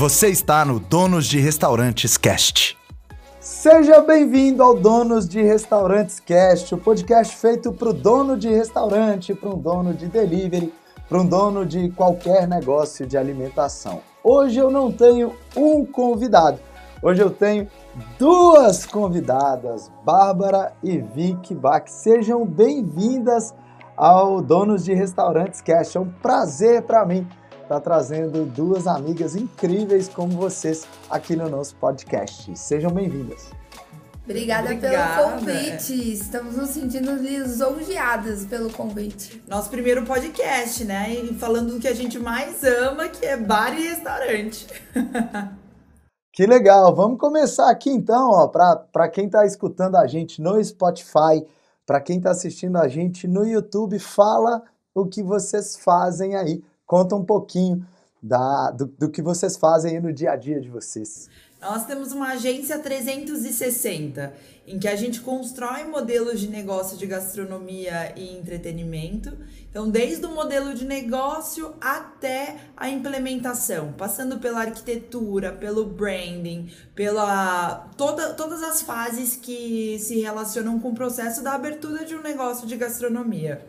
[0.00, 2.74] Você está no Donos de Restaurantes Cast.
[3.38, 9.34] Seja bem-vindo ao Donos de Restaurantes Cast, o podcast feito para o dono de restaurante,
[9.34, 10.72] para um dono de delivery,
[11.06, 14.00] para um dono de qualquer negócio de alimentação.
[14.24, 16.58] Hoje eu não tenho um convidado,
[17.02, 17.68] hoje eu tenho
[18.18, 21.86] duas convidadas, Bárbara e Vicky Bach.
[21.88, 23.54] Sejam bem-vindas
[23.98, 25.98] ao Donos de Restaurantes Cast.
[25.98, 27.28] É um prazer para mim
[27.70, 32.58] estar trazendo duas amigas incríveis como vocês aqui no nosso podcast.
[32.58, 33.52] Sejam bem-vindas.
[34.24, 36.12] Obrigada, Obrigada, pelo convite.
[36.12, 39.40] Estamos nos sentindo lisonjeadas pelo convite.
[39.46, 41.14] Nosso primeiro podcast, né?
[41.14, 44.66] E falando do que a gente mais ama, que é bar e restaurante.
[46.32, 46.94] Que legal!
[46.94, 51.44] Vamos começar aqui então, ó, para quem está escutando a gente no Spotify,
[51.84, 54.62] para quem está assistindo a gente no YouTube, fala
[54.94, 56.62] o que vocês fazem aí.
[56.90, 57.86] Conta um pouquinho
[58.20, 61.30] da, do, do que vocês fazem aí no dia a dia de vocês.
[61.60, 64.34] Nós temos uma agência 360,
[64.66, 69.38] em que a gente constrói modelos de negócio de gastronomia e entretenimento.
[69.70, 77.88] Então, desde o modelo de negócio até a implementação, passando pela arquitetura, pelo branding, pela
[77.96, 82.66] toda, todas as fases que se relacionam com o processo da abertura de um negócio
[82.66, 83.64] de gastronomia.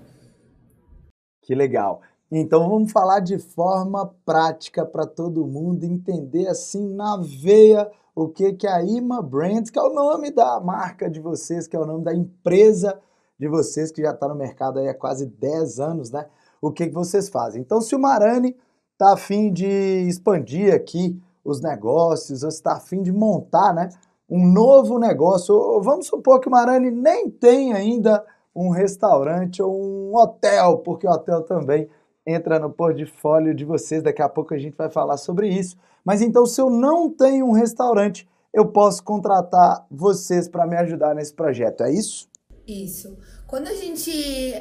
[1.44, 2.02] Que legal.
[2.32, 8.54] Então vamos falar de forma prática para todo mundo entender assim na veia o que
[8.54, 11.86] que a Ima Brands, que é o nome da marca de vocês, que é o
[11.86, 12.98] nome da empresa
[13.38, 16.26] de vocês que já está no mercado há quase 10 anos, né?
[16.62, 17.62] O que que vocês fazem?
[17.62, 18.56] Então se o Marani
[18.94, 19.68] está afim de
[20.08, 23.90] expandir aqui os negócios, ou está afim de montar, né,
[24.30, 28.24] um novo negócio, ou vamos supor que o Marani nem tem ainda
[28.56, 31.90] um restaurante ou um hotel, porque o hotel também
[32.26, 34.04] entra no portfólio de vocês.
[34.04, 35.78] Daqui a pouco a gente vai falar sobre isso.
[36.04, 41.16] Mas então, se eu não tenho um restaurante, eu posso contratar vocês para me ajudar
[41.16, 42.30] nesse projeto, é isso?
[42.68, 43.18] Isso.
[43.52, 44.10] Quando a gente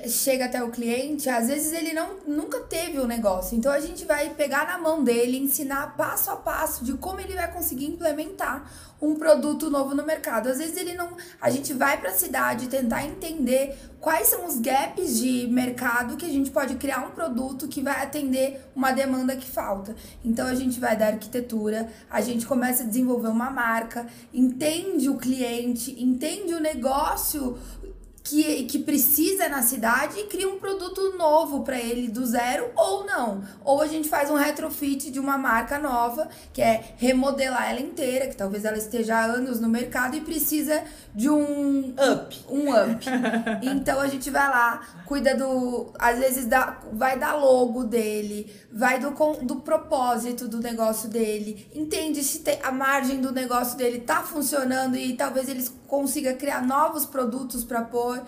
[0.08, 3.56] chega até o cliente, às vezes ele não, nunca teve o um negócio.
[3.56, 7.34] Então a gente vai pegar na mão dele, ensinar passo a passo de como ele
[7.34, 8.68] vai conseguir implementar
[9.00, 10.48] um produto novo no mercado.
[10.48, 14.58] Às vezes ele não, a gente vai para a cidade tentar entender quais são os
[14.58, 19.36] gaps de mercado que a gente pode criar um produto que vai atender uma demanda
[19.36, 19.94] que falta.
[20.24, 25.16] Então a gente vai da arquitetura, a gente começa a desenvolver uma marca, entende o
[25.16, 27.58] cliente, entende o negócio
[28.30, 33.04] que, que precisa na cidade e cria um produto novo para ele do zero ou
[33.04, 33.42] não.
[33.64, 38.28] Ou a gente faz um retrofit de uma marca nova, que é remodelar ela inteira,
[38.28, 42.38] que talvez ela esteja há anos no mercado e precisa de um up.
[42.48, 43.04] Um up.
[43.62, 45.92] então a gente vai lá, cuida do.
[45.98, 49.10] Às vezes dá, vai dar logo dele, vai do,
[49.42, 54.96] do propósito do negócio dele, entende se tem, a margem do negócio dele tá funcionando
[54.96, 58.19] e talvez eles consiga criar novos produtos para pôr.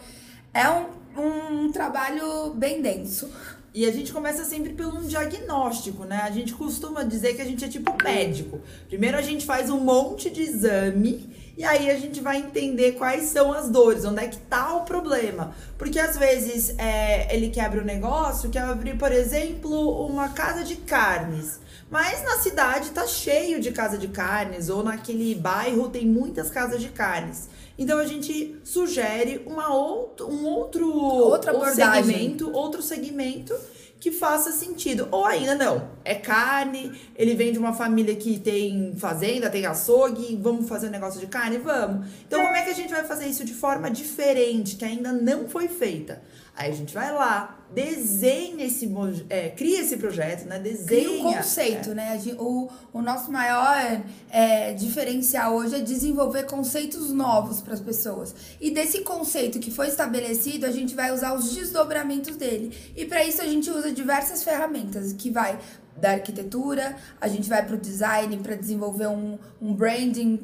[0.55, 3.31] É um, um trabalho bem denso.
[3.75, 6.21] E a gente começa sempre pelo um diagnóstico, né?
[6.25, 8.61] A gente costuma dizer que a gente é tipo médico.
[8.87, 13.25] Primeiro a gente faz um monte de exame e aí a gente vai entender quais
[13.25, 15.55] são as dores, onde é que tá o problema.
[15.79, 20.77] Porque às vezes é, ele quebra o negócio, quer abrir, por exemplo, uma casa de
[20.77, 21.61] carnes.
[21.91, 26.81] Mas na cidade tá cheio de casa de carnes, ou naquele bairro tem muitas casas
[26.81, 27.49] de carnes.
[27.79, 32.05] Então a gente sugere uma outro, um outro Outra abordagem.
[32.05, 33.55] segmento, outro segmento
[33.99, 35.07] que faça sentido.
[35.13, 40.37] Ou ainda não, é carne, ele vem de uma família que tem fazenda, tem açougue,
[40.43, 41.59] vamos fazer um negócio de carne?
[41.59, 42.09] Vamos.
[42.27, 45.49] Então como é que a gente vai fazer isso de forma diferente, que ainda não
[45.49, 46.21] foi feita?
[46.57, 48.91] Aí a gente vai lá, desenha esse,
[49.29, 50.59] é, cria esse projeto, né?
[50.59, 50.87] Desenha.
[50.87, 51.95] Cria um conceito, é.
[51.95, 52.21] né?
[52.39, 58.35] O, o nosso maior é, diferencial hoje é desenvolver conceitos novos para as pessoas.
[58.61, 62.77] E desse conceito que foi estabelecido, a gente vai usar os desdobramentos dele.
[62.97, 65.59] E para isso a gente usa diversas ferramentas que vai
[65.97, 70.37] da arquitetura, a gente vai para o design para desenvolver um, um branding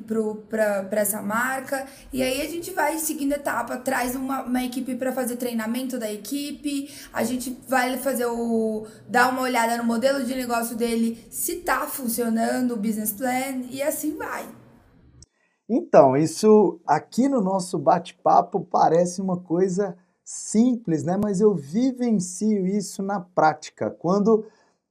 [0.49, 5.11] para essa marca, e aí a gente vai seguindo etapa, traz uma, uma equipe para
[5.11, 8.87] fazer treinamento da equipe, a gente vai fazer o.
[9.09, 13.83] dar uma olhada no modelo de negócio dele, se tá funcionando o business plan, e
[13.83, 14.49] assim vai.
[15.69, 21.19] Então, isso aqui no nosso bate-papo parece uma coisa simples, né?
[21.21, 23.91] Mas eu vivencio isso na prática.
[23.91, 24.47] Quando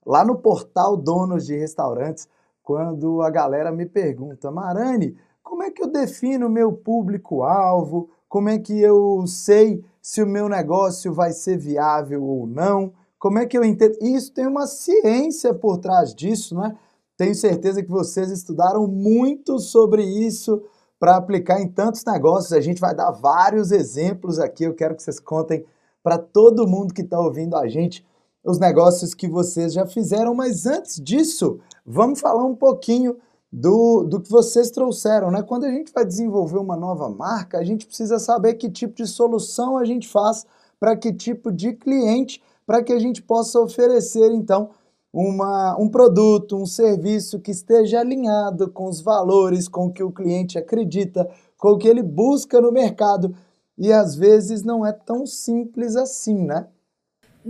[0.05, 2.27] lá no portal Donos de Restaurantes,
[2.61, 8.09] quando a galera me pergunta, Marani, como é que eu defino meu público-alvo?
[8.27, 12.93] Como é que eu sei se o meu negócio vai ser viável ou não?
[13.17, 13.97] Como é que eu entendo?
[14.01, 16.75] Isso tem uma ciência por trás disso, né?
[17.17, 20.61] Tenho certeza que vocês estudaram muito sobre isso
[20.99, 22.53] para aplicar em tantos negócios.
[22.53, 24.65] A gente vai dar vários exemplos aqui.
[24.65, 25.65] Eu quero que vocês contem
[26.03, 28.05] para todo mundo que está ouvindo a gente
[28.43, 30.33] os negócios que vocês já fizeram.
[30.35, 33.17] Mas antes disso, vamos falar um pouquinho
[33.51, 35.41] do, do que vocês trouxeram, né?
[35.41, 39.07] Quando a gente vai desenvolver uma nova marca, a gente precisa saber que tipo de
[39.07, 40.45] solução a gente faz
[40.79, 44.69] para que tipo de cliente, para que a gente possa oferecer, então,
[45.11, 50.11] uma, um produto, um serviço que esteja alinhado com os valores, com o que o
[50.11, 51.27] cliente acredita,
[51.57, 53.35] com o que ele busca no mercado.
[53.77, 56.67] E às vezes não é tão simples assim, né?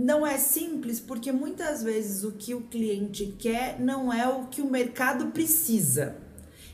[0.00, 4.62] Não é simples porque muitas vezes o que o cliente quer não é o que
[4.62, 6.14] o mercado precisa.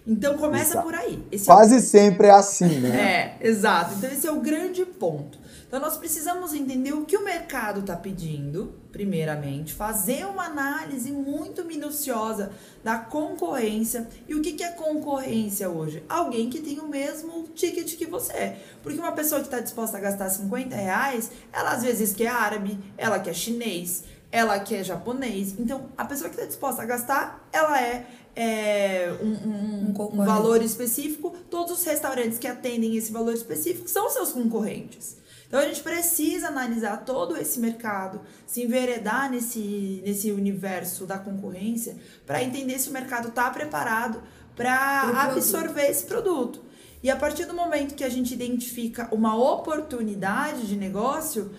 [0.07, 0.85] Então começa Exato.
[0.85, 1.25] por aí.
[1.33, 1.81] Esse Quase é o...
[1.81, 3.37] sempre é assim, né?
[3.41, 3.95] É, exato.
[3.97, 5.39] Então esse é o grande ponto.
[5.75, 11.65] Então nós precisamos entender o que o mercado está pedindo, primeiramente, fazer uma análise muito
[11.65, 12.53] minuciosa
[12.85, 14.09] da concorrência.
[14.29, 16.05] E o que, que é concorrência hoje?
[16.09, 18.55] Alguém que tem o mesmo ticket que você.
[18.85, 22.79] Porque uma pessoa que está disposta a gastar 50 reais, ela às vezes quer árabe,
[22.97, 25.57] ela quer chinês, ela quer japonês.
[25.59, 28.07] Então, a pessoa que está disposta a gastar, ela é,
[28.37, 31.35] é um, um, um, um valor específico.
[31.51, 35.24] Todos os restaurantes que atendem esse valor específico são seus concorrentes.
[35.47, 41.97] Então a gente precisa analisar todo esse mercado, se enveredar nesse, nesse universo da concorrência
[42.27, 44.23] para entender se o mercado está preparado
[44.57, 46.63] para absorver esse produto.
[47.03, 51.51] E a partir do momento que a gente identifica uma oportunidade de negócio,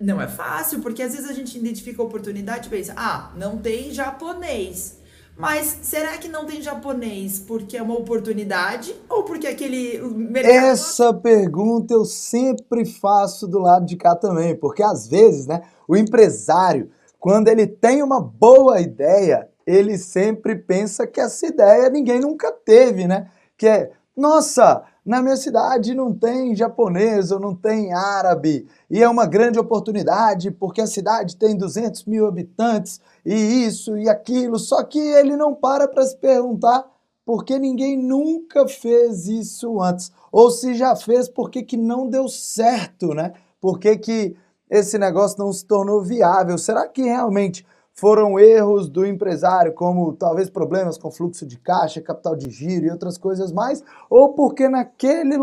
[0.00, 3.58] não é fácil, porque às vezes a gente identifica a oportunidade e pensa, ah, não
[3.58, 4.97] tem japonês.
[5.38, 10.52] Mas será que não tem japonês porque é uma oportunidade ou porque aquele mercado...
[10.52, 15.96] Essa pergunta eu sempre faço do lado de cá também, porque às vezes, né, o
[15.96, 16.90] empresário,
[17.20, 23.06] quando ele tem uma boa ideia, ele sempre pensa que essa ideia ninguém nunca teve,
[23.06, 23.30] né?
[23.56, 29.08] Que é, nossa, na minha cidade não tem japonês ou não tem árabe, e é
[29.08, 34.82] uma grande oportunidade porque a cidade tem 200 mil habitantes e isso e aquilo, só
[34.82, 36.90] que ele não para para se perguntar
[37.26, 42.26] por que ninguém nunca fez isso antes, ou se já fez, por que, não deu
[42.26, 43.34] certo, né?
[43.60, 44.34] Por que, que
[44.70, 46.56] esse negócio não se tornou viável?
[46.56, 52.34] Será que realmente foram erros do empresário, como talvez problemas com fluxo de caixa, capital
[52.34, 55.36] de giro e outras coisas mais, ou porque naquele,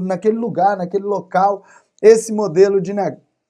[0.00, 1.64] naquele lugar, naquele local,
[2.00, 2.94] esse modelo de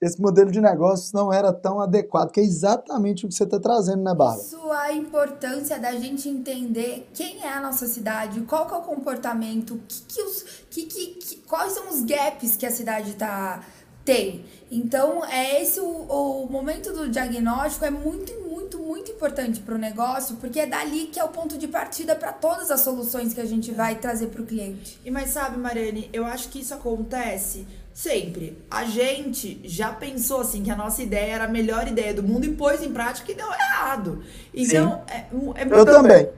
[0.01, 3.59] esse modelo de negócios não era tão adequado, que é exatamente o que você está
[3.59, 4.41] trazendo, né, Bárbara?
[4.41, 8.81] Isso a importância da gente entender quem é a nossa cidade, qual que é o
[8.81, 13.63] comportamento, que que os, que, que, que, quais são os gaps que a cidade está
[14.05, 14.45] tem.
[14.71, 19.77] Então, é esse o, o momento do diagnóstico é muito, muito, muito importante para o
[19.77, 23.41] negócio, porque é dali que é o ponto de partida para todas as soluções que
[23.41, 24.97] a gente vai trazer para o cliente.
[25.03, 27.67] E mas sabe, Mariane, eu acho que isso acontece
[27.97, 28.63] sempre.
[28.69, 32.45] A gente já pensou assim que a nossa ideia era a melhor ideia do mundo
[32.45, 34.23] e pôs em prática e deu errado.
[34.53, 35.15] Então, Sim.
[35.15, 36.29] é, é muito Eu também.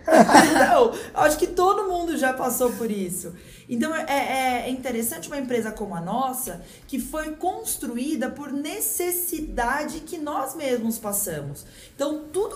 [0.55, 3.33] então, acho que todo mundo já passou por isso.
[3.69, 9.99] Então é, é, é, interessante uma empresa como a nossa, que foi construída por necessidade
[9.99, 11.65] que nós mesmos passamos.
[11.93, 12.55] Então, tudo,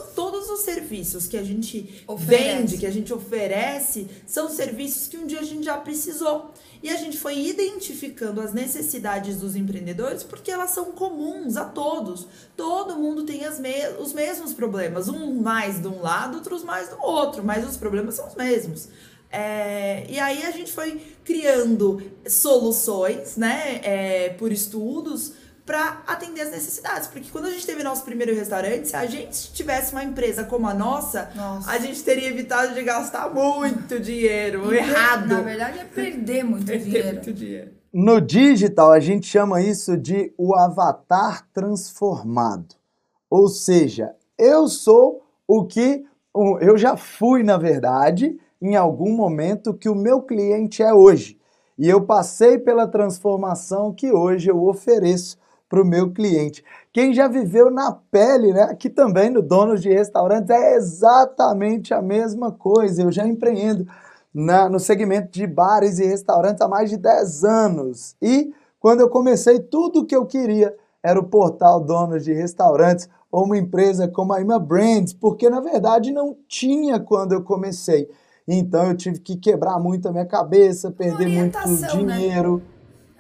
[0.54, 2.44] os serviços que a gente oferece.
[2.44, 6.52] vende, que a gente oferece, são serviços que um dia a gente já precisou.
[6.82, 12.28] E a gente foi identificando as necessidades dos empreendedores porque elas são comuns a todos.
[12.58, 16.90] Todo mundo tem as me os mesmos problemas, um mais de um lado, outros mais
[16.90, 18.90] do outro, mas os problemas são os mesmos.
[19.32, 25.34] É, e aí a gente foi criando soluções, né, é, por estudos,
[25.66, 27.08] para atender as necessidades.
[27.08, 30.68] Porque quando a gente teve nosso primeiro restaurante, se a gente tivesse uma empresa como
[30.68, 31.70] a nossa, nossa.
[31.70, 35.28] a gente teria evitado de gastar muito dinheiro e errado.
[35.28, 37.14] Na verdade, é perder muito perder dinheiro.
[37.14, 37.72] Muito dinheiro.
[37.94, 42.76] No digital, a gente chama isso de o avatar transformado.
[43.30, 46.04] Ou seja, eu sou o que
[46.62, 51.40] eu já fui, na verdade, em algum momento que o meu cliente é hoje.
[51.78, 55.38] E eu passei pela transformação que hoje eu ofereço
[55.74, 56.64] para o meu cliente.
[56.94, 58.62] Quem já viveu na pele, né?
[58.62, 63.02] Aqui também no Donos de Restaurantes é exatamente a mesma coisa.
[63.02, 63.88] Eu já empreendo
[64.32, 68.16] na, no segmento de bares e restaurantes há mais de 10 anos.
[68.22, 73.10] E quando eu comecei, tudo o que eu queria era o portal Donos de Restaurantes
[73.32, 78.08] ou uma empresa como a Ima Brands, porque na verdade não tinha quando eu comecei.
[78.48, 81.88] Então eu tive que quebrar muito a minha cabeça, perder muito né?
[81.88, 82.58] dinheiro.
[82.58, 82.73] Né?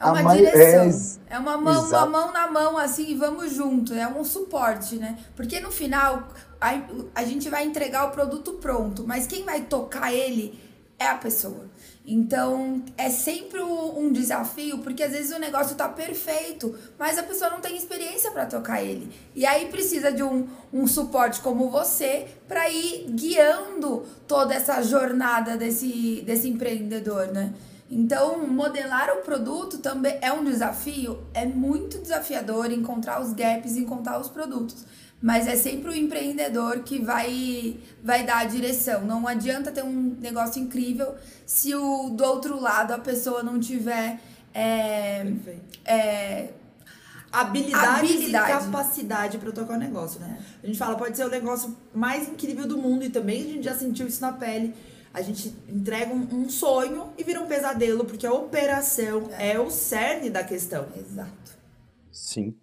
[0.03, 0.85] É uma mai- direção.
[1.29, 3.93] é, É, uma, mão, uma mão na mão, assim, e vamos junto.
[3.93, 5.17] É um suporte, né?
[5.35, 6.27] Porque no final,
[6.61, 6.79] a,
[7.15, 10.59] a gente vai entregar o produto pronto, mas quem vai tocar ele
[10.99, 11.71] é a pessoa.
[12.05, 17.23] Então, é sempre um um desafio, porque às vezes o negócio tá perfeito, mas a
[17.23, 19.09] pessoa não tem experiência para tocar ele.
[19.33, 25.55] E aí precisa de um, um suporte como você para ir guiando toda essa jornada
[25.55, 27.53] desse, desse empreendedor, né?
[27.89, 34.19] Então, modelar o produto também é um desafio, é muito desafiador encontrar os gaps, encontrar
[34.19, 34.85] os produtos.
[35.21, 39.05] Mas é sempre o empreendedor que vai, vai dar a direção.
[39.05, 44.19] Não adianta ter um negócio incrível se o, do outro lado a pessoa não tiver
[44.53, 45.25] é,
[45.85, 46.49] é,
[47.33, 48.51] Habilidades Habilidade.
[48.51, 50.37] e capacidade para tocar o negócio, né?
[50.61, 53.63] A gente fala, pode ser o negócio mais incrível do mundo e também a gente
[53.63, 54.75] já sentiu isso na pele.
[55.13, 59.69] A gente entrega um, um sonho e vira um pesadelo, porque a operação é, o
[59.69, 60.85] cerne da questão.
[60.97, 61.53] exato.
[62.11, 62.55] Sim.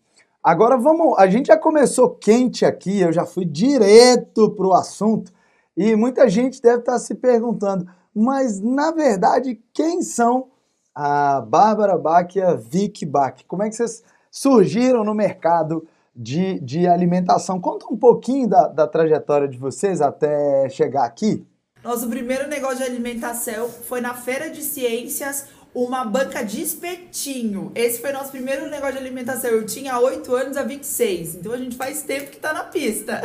[0.42, 5.30] Agora vamos, a gente já começou quente aqui, eu já fui direto pro assunto
[5.76, 10.49] e muita gente deve estar se perguntando, mas na verdade quem são
[10.95, 13.45] a Bárbara Bach e a Vicky Bach?
[13.47, 17.61] Como é que vocês surgiram no mercado de, de alimentação?
[17.61, 21.47] Conta um pouquinho da, da trajetória de vocês até chegar aqui.
[21.83, 27.73] Nosso primeiro negócio de alimentação foi na Feira de Ciências, uma banca de espetinho.
[27.75, 29.51] Esse foi nosso primeiro negócio de alimentação.
[29.51, 33.23] Eu tinha 8 anos a 26, então a gente faz tempo que tá na pista.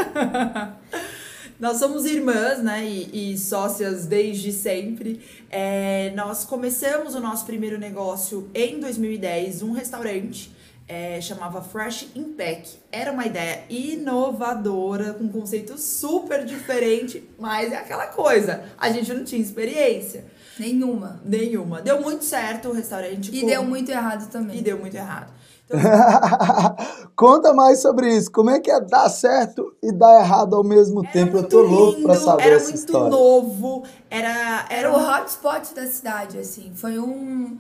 [1.60, 5.22] Nós somos irmãs, né, e, e sócias desde sempre.
[5.50, 10.54] É, nós começamos o nosso primeiro negócio em 2010, um restaurante.
[10.88, 12.80] É, chamava Fresh Impact.
[12.92, 19.14] Era uma ideia inovadora, com um conceito super diferente, mas é aquela coisa, a gente
[19.14, 20.26] não tinha experiência
[20.60, 21.20] Nenhuma.
[21.26, 21.82] nenhuma.
[21.82, 23.30] Deu muito certo o restaurante.
[23.36, 24.58] E com- deu muito errado também.
[24.60, 25.34] E deu muito errado.
[25.68, 25.80] Então,
[27.16, 28.32] Conta mais sobre isso.
[28.32, 31.32] Como é que é dar certo e dar errado ao mesmo era tempo?
[31.38, 33.10] Eu muito tô louco pra lindo, saber era essa muito história.
[33.10, 36.72] novo, era, Era o uma- hotspot da cidade, assim.
[36.76, 37.58] Foi um.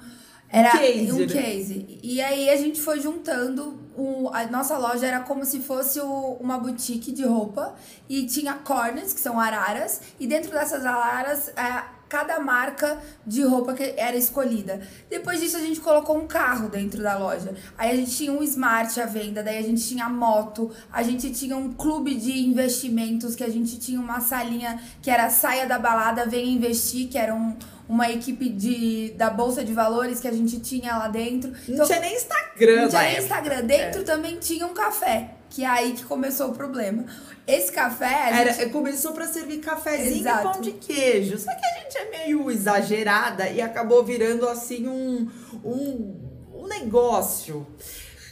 [0.57, 1.27] Era Case, um né?
[1.27, 1.99] case.
[2.01, 3.83] E aí a gente foi juntando.
[3.97, 7.75] o- a nossa loja era como se fosse o- uma boutique de roupa.
[8.09, 10.01] E tinha corners, que são araras.
[10.19, 14.81] E dentro dessas araras, é, cada marca de roupa que era escolhida.
[15.09, 17.55] Depois disso, a gente colocou um carro dentro da loja.
[17.77, 21.31] Aí a gente tinha um smart à venda, daí a gente tinha moto, a gente
[21.31, 25.79] tinha um clube de investimentos, que a gente tinha uma salinha que era saia da
[25.79, 27.55] balada, venha investir, que era um-
[27.87, 31.51] uma equipe de, da Bolsa de Valores que a gente tinha lá dentro.
[31.67, 33.17] não tinha nem Instagram não tinha nem.
[33.19, 33.61] Instagram.
[33.63, 37.05] Dentro também tinha um café, que é aí que começou o problema.
[37.47, 40.39] Esse café, Era, gente- começou pra servir cafezinho Exato.
[40.47, 41.37] e pão de queijo.
[41.37, 45.29] Só que a gente é meio exagerada e acabou virando assim um,
[45.63, 46.15] um,
[46.55, 47.67] um negócio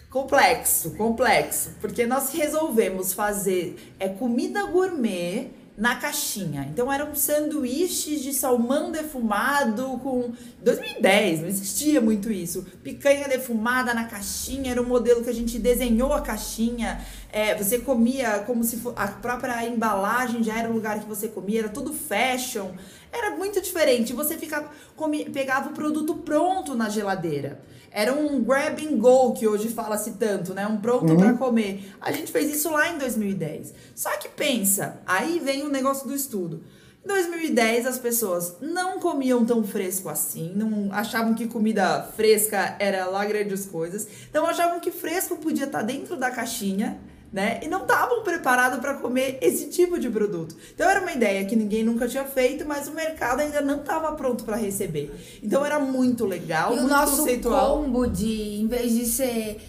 [0.09, 1.71] complexo, complexo.
[1.79, 6.67] Porque nós resolvemos fazer é, comida gourmet na caixinha.
[6.71, 12.63] Então eram sanduíches de salmão defumado com 2010, não existia muito isso.
[12.83, 17.01] Picanha defumada na caixinha, era um modelo que a gente desenhou a caixinha.
[17.31, 21.27] É, você comia como se fo- a própria embalagem já era o lugar que você
[21.27, 22.69] comia, era tudo fashion.
[23.11, 24.13] Era muito diferente.
[24.13, 24.69] Você ficava,
[25.33, 27.59] pegava o produto pronto na geladeira.
[27.93, 30.65] Era um grab and go que hoje fala-se tanto, né?
[30.65, 31.93] Um pronto pra comer.
[32.01, 33.73] A gente fez isso lá em 2010.
[33.95, 36.63] Só que pensa, aí vem o negócio do estudo.
[37.05, 43.05] Em 2010 as pessoas não comiam tão fresco assim, não achavam que comida fresca era
[43.07, 46.97] lá grandes coisas, então achavam que fresco podia estar dentro da caixinha,
[47.33, 47.59] né?
[47.63, 50.55] E não estavam preparados para comer esse tipo de produto.
[50.75, 54.11] Então era uma ideia que ninguém nunca tinha feito, mas o mercado ainda não estava
[54.11, 55.11] pronto para receber.
[55.41, 57.81] Então era muito legal, E o muito nosso conceitual.
[57.81, 59.59] combo de, em vez de ser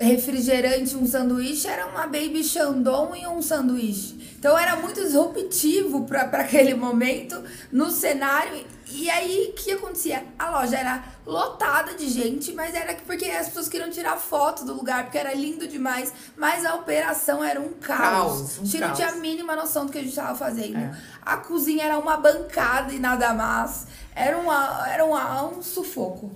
[0.00, 4.34] refrigerante um sanduíche, era uma baby chandon e um sanduíche.
[4.36, 8.64] Então era muito disruptivo para aquele momento no cenário.
[8.94, 10.24] E aí, o que acontecia?
[10.38, 14.74] A loja era lotada de gente, mas era porque as pessoas queriam tirar foto do
[14.74, 16.12] lugar, porque era lindo demais.
[16.36, 17.98] Mas a operação era um caos.
[17.98, 18.98] Caos, um a gente não caos.
[18.98, 20.76] tinha a mínima noção do que a gente estava fazendo.
[20.76, 20.96] É.
[21.22, 23.86] A cozinha era uma bancada e nada mais.
[24.14, 26.30] Era, uma, era uma, um sufoco.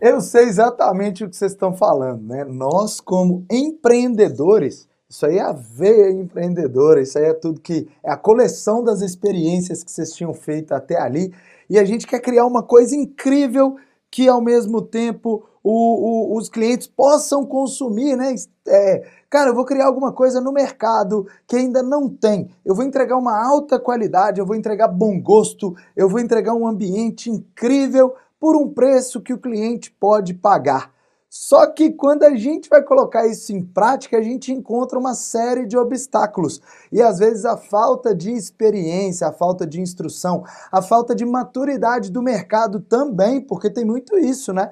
[0.00, 2.44] Eu sei exatamente o que vocês estão falando, né?
[2.44, 8.10] Nós, como empreendedores, isso aí é a veia empreendedora, isso aí é tudo que é
[8.10, 11.32] a coleção das experiências que vocês tinham feito até ali,
[11.68, 13.76] e a gente quer criar uma coisa incrível
[14.10, 18.34] que ao mesmo tempo o- o- os clientes possam consumir, né?
[18.68, 22.48] É, cara, eu vou criar alguma coisa no mercado que ainda não tem.
[22.64, 26.66] Eu vou entregar uma alta qualidade, eu vou entregar bom gosto, eu vou entregar um
[26.66, 30.92] ambiente incrível por um preço que o cliente pode pagar.
[31.38, 35.66] Só que quando a gente vai colocar isso em prática, a gente encontra uma série
[35.66, 36.62] de obstáculos.
[36.90, 42.10] E às vezes a falta de experiência, a falta de instrução, a falta de maturidade
[42.10, 44.70] do mercado também, porque tem muito isso, né?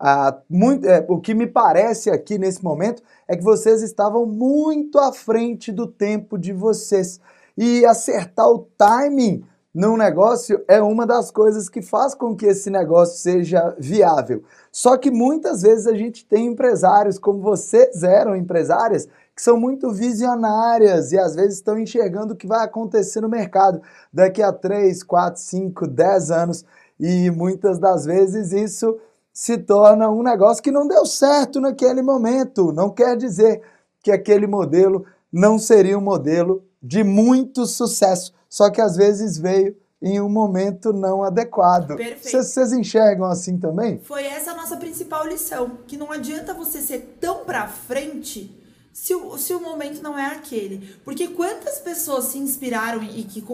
[0.00, 4.98] Ah, muito, é, o que me parece aqui nesse momento é que vocês estavam muito
[4.98, 7.20] à frente do tempo de vocês.
[7.56, 9.44] E acertar o timing
[9.76, 14.42] num negócio é uma das coisas que faz com que esse negócio seja viável.
[14.72, 19.90] Só que muitas vezes a gente tem empresários, como vocês eram empresárias, que são muito
[19.92, 25.02] visionárias e às vezes estão enxergando o que vai acontecer no mercado daqui a 3,
[25.02, 26.64] 4, 5, 10 anos.
[26.98, 28.98] E muitas das vezes isso
[29.30, 32.72] se torna um negócio que não deu certo naquele momento.
[32.72, 33.60] Não quer dizer
[34.02, 39.76] que aquele modelo não seria um modelo de muito sucesso só que às vezes veio
[40.00, 41.96] em um momento não adequado.
[41.96, 42.42] Perfeito.
[42.42, 43.98] Vocês enxergam assim também?
[43.98, 49.14] Foi essa a nossa principal lição, que não adianta você ser tão pra frente se
[49.14, 50.96] o, se o momento não é aquele.
[51.04, 53.44] Porque quantas pessoas se inspiraram e que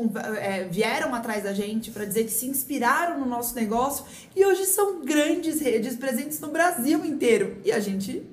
[0.41, 4.05] é, vieram atrás da gente para dizer que se inspiraram no nosso negócio
[4.37, 7.57] e hoje são grandes redes presentes no Brasil inteiro.
[7.65, 8.25] E a gente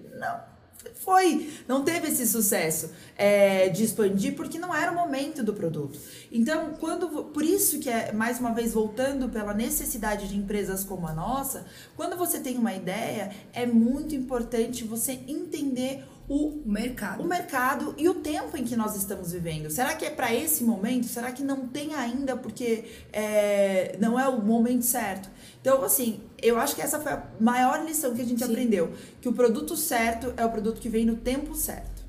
[1.10, 6.00] foi, não teve esse sucesso é, de expandir porque não era o momento do produto.
[6.32, 11.08] Então, quando por isso que é mais uma vez voltando pela necessidade de empresas como
[11.08, 17.24] a nossa, quando você tem uma ideia, é muito importante você entender o mercado.
[17.24, 19.72] O mercado e o tempo em que nós estamos vivendo.
[19.72, 21.08] Será que é para esse momento?
[21.08, 25.28] Será que não tem ainda porque é, não é o momento certo?
[25.62, 28.52] Então, assim, eu acho que essa foi a maior lição que a gente Sim.
[28.52, 28.92] aprendeu.
[29.22, 32.00] Que o produto certo é o produto que vem no tempo certo.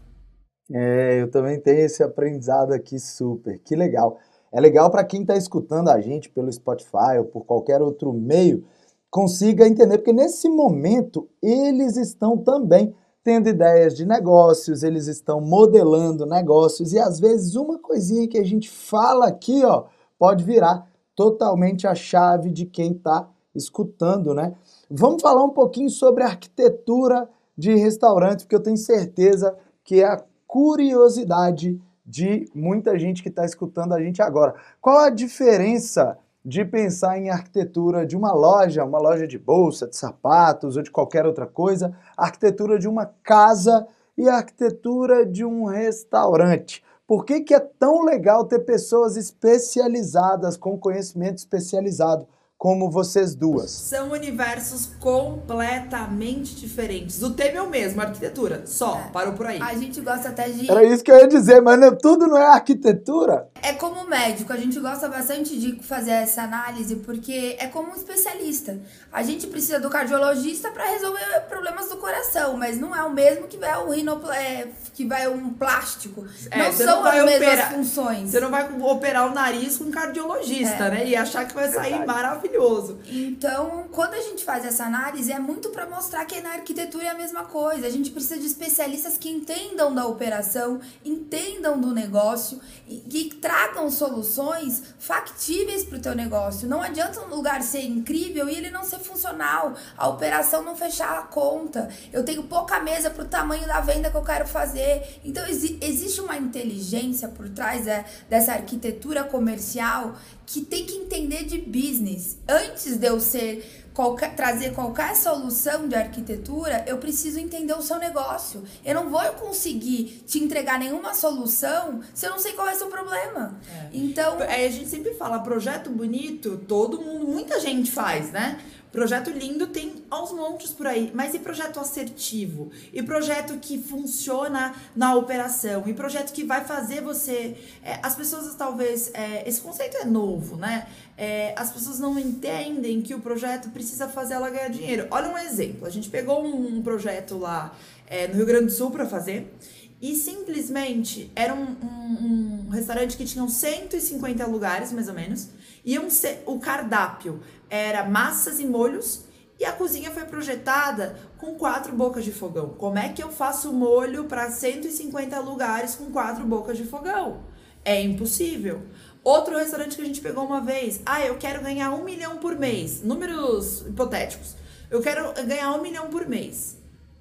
[0.73, 3.59] É, eu também tenho esse aprendizado aqui super.
[3.59, 4.19] Que legal.
[4.53, 8.65] É legal para quem está escutando a gente pelo Spotify ou por qualquer outro meio,
[9.11, 16.25] consiga entender, porque nesse momento eles estão também tendo ideias de negócios, eles estão modelando
[16.25, 19.85] negócios e às vezes uma coisinha que a gente fala aqui, ó,
[20.19, 24.55] pode virar totalmente a chave de quem está escutando, né?
[24.91, 30.23] Vamos falar um pouquinho sobre arquitetura de restaurante, porque eu tenho certeza que é a
[30.47, 34.55] curiosidade de muita gente que está escutando a gente agora.
[34.81, 39.97] Qual a diferença de pensar em arquitetura de uma loja, uma loja de bolsa, de
[39.97, 43.87] sapatos ou de qualquer outra coisa, arquitetura de uma casa
[44.17, 46.83] e arquitetura de um restaurante.
[47.07, 52.27] Por que, que é tão legal ter pessoas especializadas, com conhecimento especializado?
[52.61, 53.71] Como vocês duas.
[53.71, 57.23] São universos completamente diferentes.
[57.23, 58.65] O tema é o mesmo, arquitetura.
[58.67, 59.11] Só, é.
[59.11, 59.59] parou por aí.
[59.63, 60.71] A gente gosta até de.
[60.71, 63.49] Era isso que eu ia dizer, mas não, tudo não é arquitetura?
[63.63, 67.95] É como médico, a gente gosta bastante de fazer essa análise, porque é como um
[67.95, 68.79] especialista.
[69.11, 73.49] A gente precisa do cardiologista para resolver problemas do coração, mas não é o mesmo
[73.49, 74.31] que vai um rinopl...
[74.33, 76.27] É, que vai um plástico.
[76.51, 78.31] É, não são não as mesmas operar, funções.
[78.31, 80.91] Você não vai operar o nariz com um cardiologista, é.
[80.91, 81.07] né?
[81.09, 82.99] E achar que vai sair maravilhoso maravilhoso.
[83.09, 87.09] Então, quando a gente faz essa análise, é muito para mostrar que na arquitetura é
[87.09, 87.87] a mesma coisa.
[87.87, 92.61] A gente precisa de especialistas que entendam da operação, entendam do negócio
[93.09, 96.69] que tragam soluções factíveis para o teu negócio.
[96.69, 101.19] Não adianta um lugar ser incrível e ele não ser funcional, a operação não fechar
[101.19, 101.89] a conta.
[102.13, 105.21] Eu tenho pouca mesa para o tamanho da venda que eu quero fazer.
[105.25, 111.59] Então, existe uma inteligência por trás é, dessa arquitetura comercial que tem que entender de
[111.59, 112.39] business.
[112.49, 117.99] Antes de eu ser qualquer, trazer qualquer solução de arquitetura, eu preciso entender o seu
[117.99, 118.63] negócio.
[118.85, 122.79] Eu não vou conseguir te entregar nenhuma solução se eu não sei qual é o
[122.79, 123.59] seu problema.
[123.69, 123.89] É.
[123.93, 128.59] Então, aí a gente sempre fala projeto bonito, todo mundo, muita gente faz, né?
[128.93, 132.73] Projeto lindo tem aos montes por aí, mas e projeto assertivo?
[132.93, 135.85] E projeto que funciona na operação?
[135.87, 137.57] E projeto que vai fazer você.
[137.85, 139.13] É, as pessoas talvez.
[139.15, 140.89] É, esse conceito é novo, né?
[141.17, 145.07] É, as pessoas não entendem que o projeto precisa fazer ela ganhar dinheiro.
[145.11, 147.77] Olha um exemplo: a gente pegou um, um projeto lá
[148.09, 149.55] é, no Rio Grande do Sul para fazer.
[150.03, 155.51] E simplesmente era um, um, um, restaurante que tinha 150 lugares, mais ou menos.
[155.85, 156.09] E um,
[156.47, 159.25] o cardápio era massas e molhos
[159.61, 162.71] e a cozinha foi projetada com quatro bocas de fogão.
[162.71, 167.45] Como é que eu faço molho para 150 lugares com quatro bocas de fogão?
[167.85, 168.83] É impossível.
[169.23, 172.59] Outro restaurante que a gente pegou uma vez, ah, eu quero ganhar um milhão por
[172.59, 173.03] mês.
[173.03, 174.57] Números hipotéticos.
[174.91, 176.79] Eu quero ganhar um milhão por mês.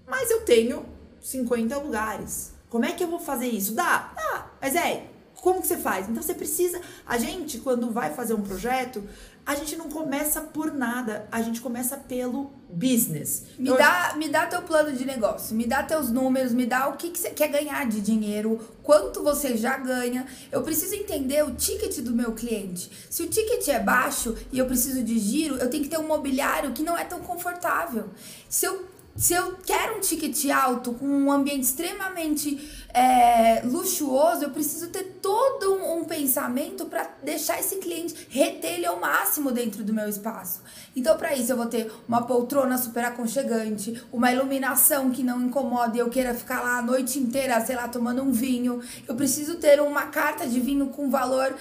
[0.08, 0.86] Mas eu tenho
[1.22, 2.54] 50 lugares.
[2.70, 3.74] Como é que eu vou fazer isso?
[3.76, 4.52] Dá, dá.
[4.62, 5.08] Mas é,
[5.42, 6.08] como que você faz?
[6.10, 6.82] Então você precisa.
[7.06, 9.04] A gente, quando vai fazer um projeto,
[9.50, 13.46] a gente não começa por nada, a gente começa pelo business.
[13.58, 16.96] Me, dá, me dá teu plano de negócio, me dá teus números, me dá o
[16.96, 20.28] que, que você quer ganhar de dinheiro, quanto você já ganha.
[20.52, 22.92] Eu preciso entender o ticket do meu cliente.
[23.10, 26.08] Se o ticket é baixo e eu preciso de giro, eu tenho que ter um
[26.08, 28.08] mobiliário que não é tão confortável.
[28.48, 28.88] Se eu
[29.20, 35.20] se eu quero um ticket alto, com um ambiente extremamente é, luxuoso, eu preciso ter
[35.22, 40.10] todo um, um pensamento para deixar esse cliente reter ele ao máximo dentro do meu
[40.10, 40.62] espaço.
[40.96, 45.96] Então, para isso, eu vou ter uma poltrona super aconchegante, uma iluminação que não incomoda
[45.96, 48.82] e eu queira ficar lá a noite inteira, sei lá, tomando um vinho.
[49.08, 51.56] Eu preciso ter uma carta de vinho com valor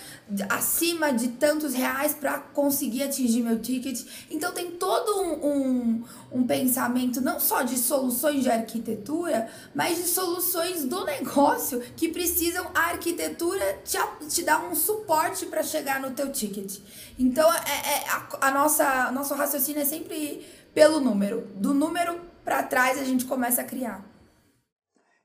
[0.48, 4.02] acima de tantos reais para conseguir atingir meu ticket.
[4.30, 10.04] Então, tem todo um, um, um pensamento não só de soluções de arquitetura, mas de
[10.04, 16.11] soluções do negócio que precisam a arquitetura te, te dar um suporte para chegar no
[16.11, 16.78] teu ticket.
[17.18, 21.46] Então, é, é a, a nossa nosso raciocínio é sempre pelo número.
[21.57, 24.04] Do número para trás a gente começa a criar.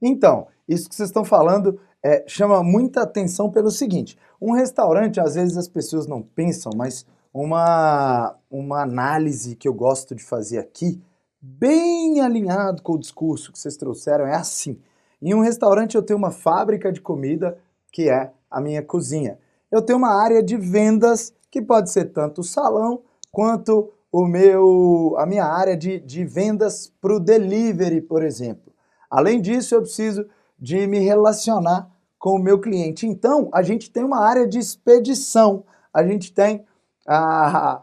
[0.01, 5.35] Então, isso que vocês estão falando é, chama muita atenção pelo seguinte: um restaurante, às
[5.35, 11.01] vezes as pessoas não pensam, mas uma, uma análise que eu gosto de fazer aqui,
[11.41, 14.79] bem alinhado com o discurso que vocês trouxeram, é assim.
[15.23, 17.57] Em um restaurante eu tenho uma fábrica de comida,
[17.93, 19.39] que é a minha cozinha.
[19.71, 25.15] Eu tenho uma área de vendas, que pode ser tanto o salão quanto o meu,
[25.17, 28.73] a minha área de, de vendas para o delivery, por exemplo.
[29.09, 30.27] Além disso, eu preciso
[30.59, 33.07] de me relacionar com o meu cliente.
[33.07, 36.65] Então, a gente tem uma área de expedição, a gente tem
[37.07, 37.81] a,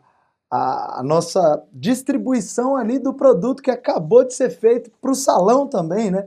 [0.50, 5.66] a, a nossa distribuição ali do produto que acabou de ser feito para o salão
[5.66, 6.22] também, né?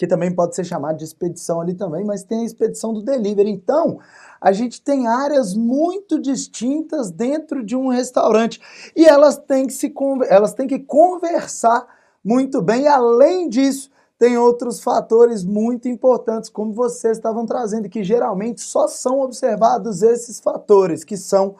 [0.00, 3.50] Que também pode ser chamado de expedição ali também, mas tem a expedição do delivery.
[3.50, 3.98] Então,
[4.40, 8.58] a gente tem áreas muito distintas dentro de um restaurante
[8.96, 9.92] e elas têm que, se,
[10.30, 11.86] elas têm que conversar
[12.24, 12.88] muito bem.
[12.88, 19.20] Além disso, tem outros fatores muito importantes, como vocês estavam trazendo, que geralmente só são
[19.20, 21.56] observados esses fatores, que são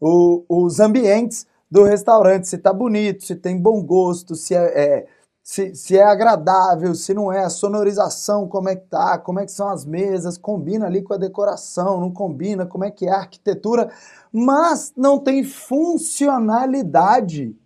[0.00, 5.06] o, os ambientes do restaurante, se está bonito, se tem bom gosto, se é, é
[5.48, 9.46] se, se é agradável, se não é, a sonorização, como é que tá, como é
[9.46, 13.10] que são as mesas, combina ali com a decoração, não combina, como é que é
[13.10, 13.90] a arquitetura,
[14.30, 17.56] mas não tem funcionalidade.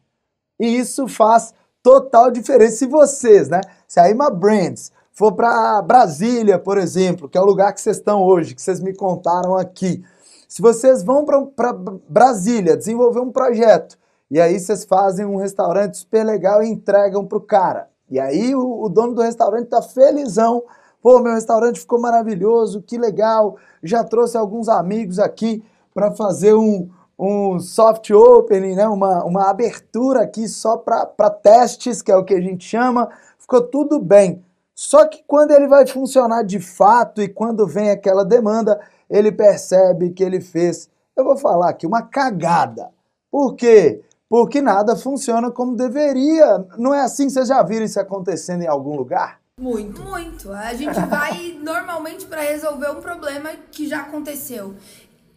[0.61, 2.77] E isso faz total diferença.
[2.77, 7.45] Se vocês, né, se a Ima Brands for para Brasília, por exemplo, que é o
[7.45, 10.05] lugar que vocês estão hoje, que vocês me contaram aqui,
[10.49, 11.73] se vocês vão para
[12.09, 13.99] Brasília desenvolver um projeto
[14.33, 17.91] e aí vocês fazem um restaurante super legal e entregam pro cara.
[18.11, 20.65] E aí o, o dono do restaurante tá felizão.
[21.03, 23.59] Pô, meu restaurante ficou maravilhoso, que legal.
[23.83, 28.89] Já trouxe alguns amigos aqui para fazer um, um soft opening, né?
[28.89, 33.11] uma, uma abertura aqui só para testes, que é o que a gente chama.
[33.39, 34.43] Ficou tudo bem.
[34.75, 40.09] Só que quando ele vai funcionar de fato e quando vem aquela demanda, ele percebe
[40.09, 42.89] que ele fez, eu vou falar aqui, uma cagada.
[43.31, 44.03] Por quê?
[44.33, 46.67] Porque nada funciona como deveria.
[46.79, 47.29] Não é assim?
[47.29, 49.43] Vocês já viram isso acontecendo em algum lugar?
[49.61, 50.01] Muito.
[50.01, 50.51] Muito.
[50.51, 54.75] A gente vai normalmente para resolver um problema que já aconteceu.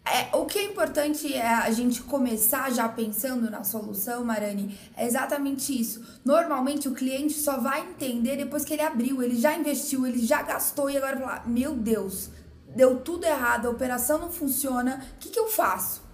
[0.05, 5.05] É, o que é importante é a gente começar já pensando na solução, Marani, é
[5.05, 6.01] exatamente isso.
[6.23, 10.41] Normalmente o cliente só vai entender depois que ele abriu, ele já investiu, ele já
[10.41, 12.29] gastou e agora fala: Meu Deus,
[12.73, 16.04] deu tudo errado, a operação não funciona, o que, que eu faço?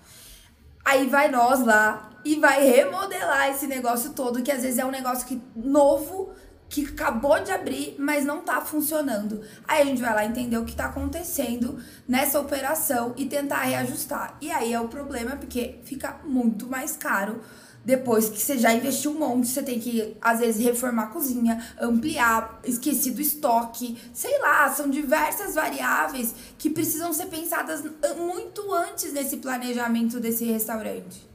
[0.84, 4.92] Aí vai nós lá e vai remodelar esse negócio todo, que às vezes é um
[4.92, 6.34] negócio que novo,
[6.70, 9.42] que acabou de abrir, mas não tá funcionando.
[9.68, 14.38] Aí a gente vai lá entender o que tá acontecendo nessa operação e tentar reajustar.
[14.40, 17.42] E aí é o problema, porque fica muito mais caro
[17.84, 21.64] depois que você já investiu um monte, você tem que, às vezes, reformar a cozinha,
[21.80, 27.84] ampliar, esqueci do estoque, sei lá, são diversas variáveis que precisam ser pensadas
[28.18, 31.30] muito antes nesse planejamento desse restaurante.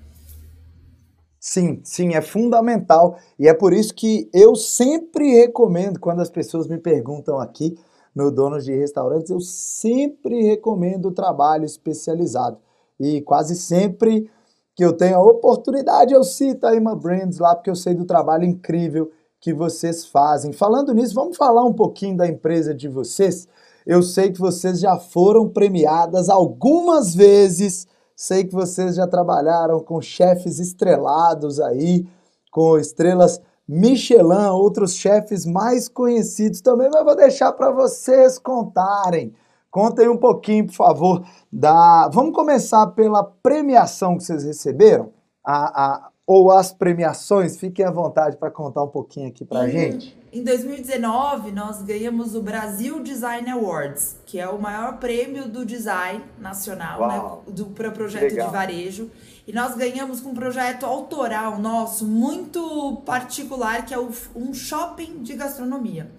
[1.41, 3.19] Sim, sim, é fundamental.
[3.39, 7.79] E é por isso que eu sempre recomendo, quando as pessoas me perguntam aqui
[8.15, 12.59] no Donos de Restaurantes, eu sempre recomendo o trabalho especializado.
[12.99, 14.31] E quase sempre
[14.77, 18.05] que eu tenho a oportunidade, eu cito a Ima Brands lá, porque eu sei do
[18.05, 19.11] trabalho incrível
[19.41, 20.53] que vocês fazem.
[20.53, 23.49] Falando nisso, vamos falar um pouquinho da empresa de vocês.
[23.87, 29.99] Eu sei que vocês já foram premiadas algumas vezes, sei que vocês já trabalharam com
[30.03, 32.07] chefes estrelados aí,
[32.51, 39.33] com estrelas Michelin, outros chefes mais conhecidos também, mas vou deixar para vocês contarem
[39.77, 42.09] Contem um pouquinho, por favor, da.
[42.09, 45.11] Vamos começar pela premiação que vocês receberam,
[45.45, 46.09] a, a...
[46.27, 47.59] ou as premiações.
[47.59, 50.19] Fiquem à vontade para contar um pouquinho aqui para Em- gente.
[50.33, 56.25] Em 2019, nós ganhamos o Brasil Design Awards, que é o maior prêmio do design
[56.39, 58.47] nacional, né, do para projeto Legal.
[58.47, 59.11] de varejo.
[59.47, 65.23] E nós ganhamos com um projeto autoral nosso muito particular, que é o- um shopping
[65.23, 66.11] de gastronomia.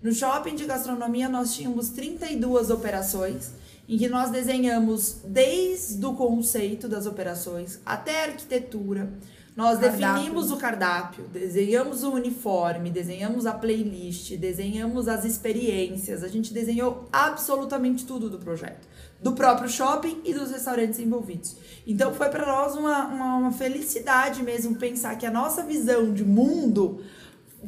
[0.00, 3.50] No shopping de gastronomia, nós tínhamos 32 operações,
[3.88, 9.12] em que nós desenhamos desde o conceito das operações até a arquitetura.
[9.56, 10.14] Nós Cardápio.
[10.14, 16.22] definimos o cardápio, desenhamos o uniforme, desenhamos a playlist, desenhamos as experiências.
[16.22, 18.86] A gente desenhou absolutamente tudo do projeto,
[19.20, 21.56] do próprio shopping e dos restaurantes envolvidos.
[21.84, 26.24] Então foi para nós uma, uma, uma felicidade mesmo pensar que a nossa visão de
[26.24, 27.00] mundo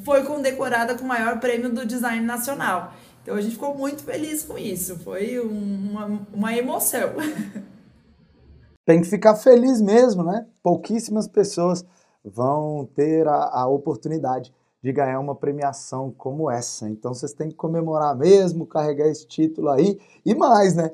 [0.05, 2.93] foi condecorada com o maior prêmio do design nacional.
[3.23, 4.99] Então a gente ficou muito feliz com isso.
[5.01, 7.11] Foi um- uma, uma emoção.
[8.85, 10.47] Tem que ficar feliz mesmo, né?
[10.63, 11.85] Pouquíssimas pessoas
[12.25, 16.89] vão ter a, a oportunidade de ganhar uma premiação como essa.
[16.89, 19.99] Então vocês têm que comemorar mesmo, carregar esse título aí.
[20.25, 20.91] E mais, né?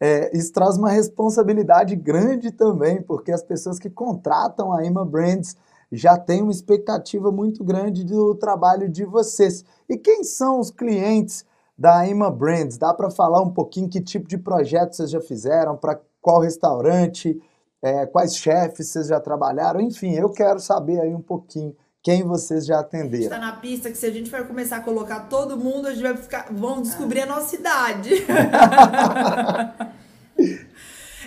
[0.00, 5.56] É, isso traz uma responsabilidade grande também, porque as pessoas que contratam a Ima Brands
[5.96, 9.64] já têm uma expectativa muito grande do trabalho de vocês.
[9.88, 11.44] E quem são os clientes
[11.76, 12.78] da Ima Brands?
[12.78, 17.40] Dá para falar um pouquinho que tipo de projeto vocês já fizeram, para qual restaurante,
[17.82, 19.80] é, quais chefes vocês já trabalharam?
[19.80, 23.30] Enfim, eu quero saber aí um pouquinho quem vocês já A gente atenderam.
[23.30, 26.02] tá na pista que se a gente for começar a colocar todo mundo, a gente
[26.02, 26.52] vai ficar.
[26.52, 28.10] Vão descobrir a nossa idade.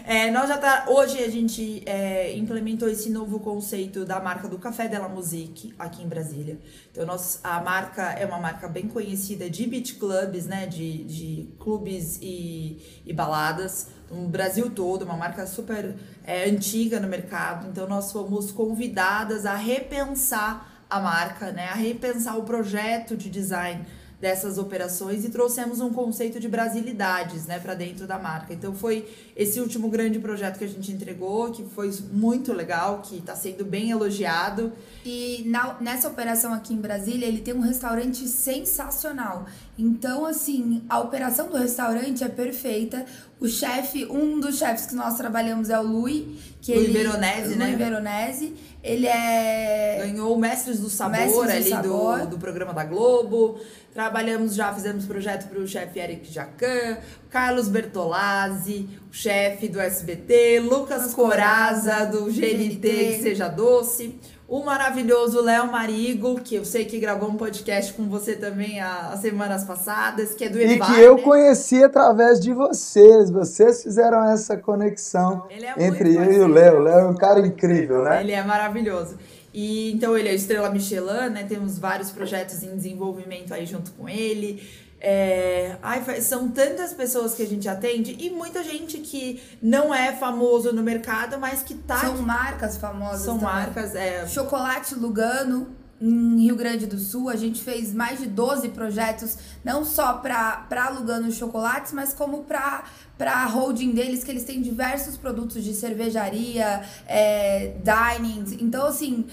[0.09, 0.85] É, nós já tá.
[0.87, 6.01] Hoje a gente é, implementou esse novo conceito da marca do Café Della Musique aqui
[6.01, 6.57] em Brasília.
[6.89, 10.65] Então, nós, a marca é uma marca bem conhecida de beach clubs, né?
[10.65, 15.93] De, de clubes e, e baladas no Brasil todo, uma marca super
[16.23, 17.67] é, antiga no mercado.
[17.67, 21.67] Então, nós fomos convidadas a repensar a marca, né?
[21.67, 23.85] A repensar o projeto de design
[24.19, 28.51] dessas operações e trouxemos um conceito de brasilidades, né, para dentro da marca.
[28.53, 33.17] Então foi esse último grande projeto que a gente entregou, que foi muito legal, que
[33.17, 34.73] está sendo bem elogiado.
[35.05, 39.45] E na- nessa operação aqui em Brasília, ele tem um restaurante sensacional.
[39.77, 43.05] Então, assim, a operação do restaurante é perfeita.
[43.39, 47.49] O chefe, um dos chefes que nós trabalhamos é o Lui, que Lui ele Veronese,
[47.49, 47.75] Lui né?
[47.75, 48.55] Veronese.
[48.83, 52.19] Ele é Ganhou o Mestres do Sabor Mestres do ali Sabor.
[52.21, 53.59] Do, do programa da Globo.
[53.93, 56.97] Trabalhamos já, fizemos projeto para o chefe Eric Jacan,
[57.29, 62.79] Carlos Bertolazzi, o chefe do SBT, Lucas Coraza, do GNT, GNT.
[62.79, 64.19] que seja doce.
[64.47, 69.09] O maravilhoso Léo Marigo, que eu sei que gravou um podcast com você também há,
[69.09, 71.21] há semanas passadas, que é do E Edvar, que eu né?
[71.21, 73.29] conheci através de vocês.
[73.29, 76.47] Vocês fizeram essa conexão é entre eu e o.
[76.47, 76.77] Léo.
[76.77, 78.21] O Léo é um cara incrível, né?
[78.21, 79.17] Ele é maravilhoso.
[79.53, 81.45] E então ele é estrela Michelin, né?
[81.49, 84.63] Temos vários projetos em desenvolvimento aí junto com ele.
[84.99, 90.11] É, ai, são tantas pessoas que a gente atende e muita gente que não é
[90.13, 91.99] famoso no mercado, mas que tá.
[91.99, 93.53] são marcas famosas são também.
[93.53, 93.95] marcas.
[93.95, 99.37] É, Chocolate Lugano, em Rio Grande do Sul, a gente fez mais de 12 projetos,
[99.63, 102.83] não só para Lugano Chocolates, mas como para
[103.17, 108.57] para holding deles, que eles têm diversos produtos de cervejaria, é, dining.
[108.61, 109.25] Então, assim,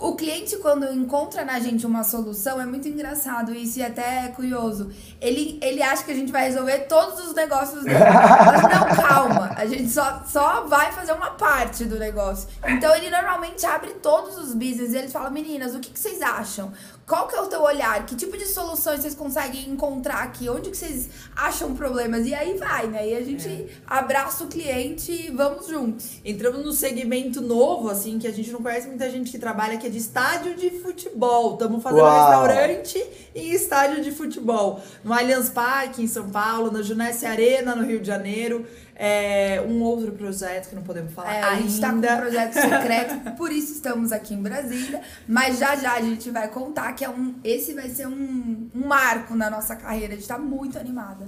[0.00, 4.90] o cliente, quando encontra na gente uma solução, é muito engraçado isso e até curioso.
[5.20, 7.98] Ele, ele acha que a gente vai resolver todos os negócios dele.
[7.98, 9.52] Mas não, calma.
[9.54, 12.48] A gente só, só vai fazer uma parte do negócio.
[12.66, 16.22] Então ele normalmente abre todos os business e ele fala, meninas, o que, que vocês
[16.22, 16.72] acham?
[17.10, 18.06] Qual que é o teu olhar?
[18.06, 20.48] Que tipo de soluções vocês conseguem encontrar aqui?
[20.48, 22.24] Onde que vocês acham problemas?
[22.24, 23.08] E aí vai, né?
[23.08, 26.20] E a gente abraça o cliente e vamos juntos.
[26.24, 29.88] entramos no segmento novo, assim, que a gente não conhece muita gente que trabalha, que
[29.88, 31.54] é de estádio de futebol.
[31.54, 32.44] Estamos fazendo Uau.
[32.46, 34.80] restaurante em estádio de futebol.
[35.02, 38.64] No Allianz Parque, em São Paulo, na Junesse Arena, no Rio de Janeiro.
[39.02, 41.62] É, um outro projeto que não podemos falar É, a ainda.
[41.68, 45.00] gente tá com um projeto secreto, por isso estamos aqui em Brasília.
[45.26, 48.86] Mas já já a gente vai contar que é um, esse vai ser um, um
[48.86, 50.12] marco na nossa carreira.
[50.12, 51.26] A gente tá muito animada.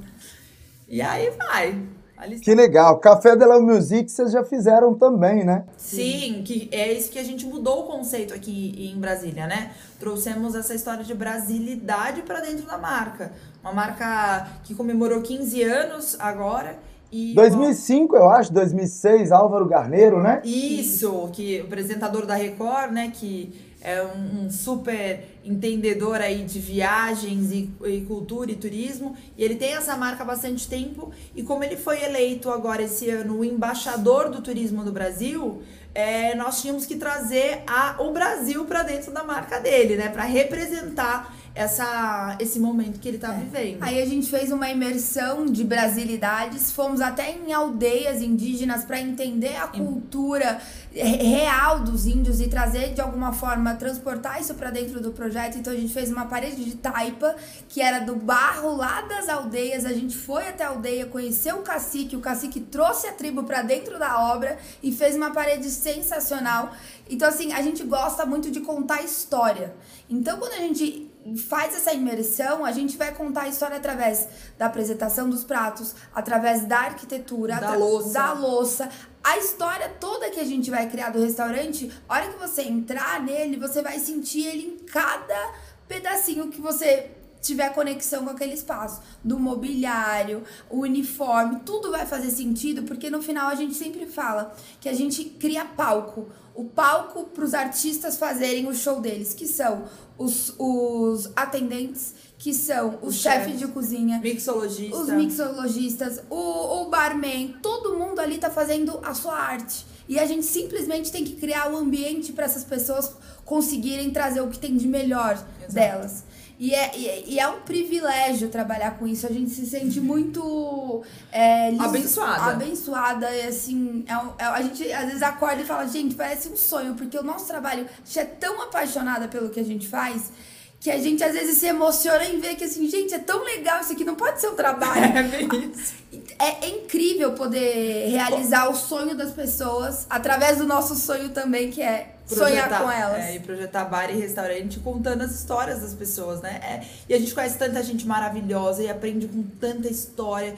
[0.87, 1.83] E aí vai.
[2.15, 2.99] Ali Que legal.
[2.99, 5.65] Café de la Musique vocês já fizeram também, né?
[5.79, 9.73] Sim, que é isso que a gente mudou o conceito aqui em Brasília, né?
[9.99, 13.33] Trouxemos essa história de brasilidade para dentro da marca.
[13.63, 16.79] Uma marca que comemorou 15 anos agora
[17.11, 20.41] e 2005, eu acho, 2006, Álvaro Garneiro, né?
[20.45, 26.61] Isso, que o apresentador da Record, né, que é um, um super entendedor aí de
[26.61, 31.43] viagens e, e, cultura e turismo, e ele tem essa marca há bastante tempo, e
[31.43, 35.63] como ele foi eleito agora esse ano o embaixador do turismo do Brasil,
[35.95, 40.23] é, nós tínhamos que trazer a, o Brasil para dentro da marca dele, né, para
[40.23, 43.39] representar essa, esse momento que ele está é.
[43.39, 43.83] vivendo.
[43.83, 49.57] Aí a gente fez uma imersão de brasilidades, fomos até em aldeias indígenas para entender
[49.57, 50.61] a cultura
[50.95, 55.59] real dos índios e trazer de alguma forma, transportar isso para dentro do projeto.
[55.59, 57.37] Então a gente fez uma parede de taipa,
[57.69, 59.85] que era do barro lá das aldeias.
[59.85, 63.63] A gente foi até a aldeia, conheceu o cacique, o cacique trouxe a tribo para
[63.63, 66.73] dentro da obra e fez uma parede sensacional.
[67.11, 69.75] Então, assim, a gente gosta muito de contar história.
[70.09, 71.12] Então, quando a gente
[71.49, 74.27] faz essa imersão, a gente vai contar a história através
[74.59, 78.13] da apresentação dos pratos, através da arquitetura, da louça.
[78.13, 78.89] da louça.
[79.23, 83.21] A história toda que a gente vai criar do restaurante, a hora que você entrar
[83.23, 85.53] nele, você vai sentir ele em cada
[85.87, 87.11] pedacinho que você
[87.43, 93.21] tiver conexão com aquele espaço, do mobiliário, o uniforme, tudo vai fazer sentido, porque no
[93.21, 96.29] final a gente sempre fala que a gente cria palco.
[96.55, 99.85] O palco para os artistas fazerem o show deles, que são
[100.19, 104.97] os, os atendentes, que são os chefes de cozinha, mixologista.
[104.97, 109.87] os mixologistas, o, o barman, todo mundo ali tá fazendo a sua arte.
[110.09, 114.41] E a gente simplesmente tem que criar o um ambiente para essas pessoas conseguirem trazer
[114.41, 115.73] o que tem de melhor Exato.
[115.73, 116.25] delas.
[116.63, 116.93] E é,
[117.27, 119.27] e, é um privilégio trabalhar com isso.
[119.27, 122.53] A gente se sente muito é, abençoada.
[122.53, 123.29] Abençoada.
[123.33, 126.95] E assim, é, é, a gente às vezes acorda e fala, gente, parece um sonho,
[126.95, 130.31] porque o nosso trabalho, a gente é tão apaixonada pelo que a gente faz
[130.79, 133.81] que a gente às vezes se emociona em ver que assim, gente, é tão legal
[133.81, 135.03] isso aqui, não pode ser um trabalho.
[136.39, 141.71] É, é, é incrível poder realizar o sonho das pessoas através do nosso sonho também,
[141.71, 143.25] que é projetar, sonhar com elas.
[143.25, 146.61] É, e projetar bar e restaurante contando as histórias das pessoas, né?
[146.63, 150.57] É, e a gente conhece tanta gente maravilhosa e aprende com tanta história.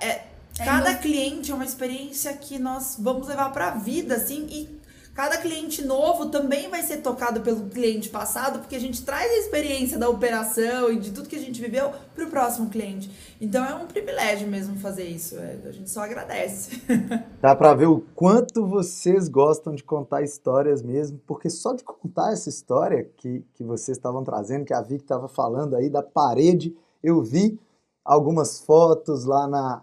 [0.00, 0.24] É, é
[0.56, 4.83] cada cliente é uma experiência que nós vamos levar pra vida, assim, e
[5.14, 9.36] Cada cliente novo também vai ser tocado pelo cliente passado, porque a gente traz a
[9.36, 13.08] experiência da operação e de tudo que a gente viveu para o próximo cliente.
[13.40, 15.38] Então é um privilégio mesmo fazer isso.
[15.38, 16.82] É, a gente só agradece.
[17.40, 22.32] Dá para ver o quanto vocês gostam de contar histórias mesmo, porque só de contar
[22.32, 26.76] essa história que, que vocês estavam trazendo, que a Vicky estava falando aí da parede,
[27.00, 27.56] eu vi
[28.04, 29.80] algumas fotos lá na,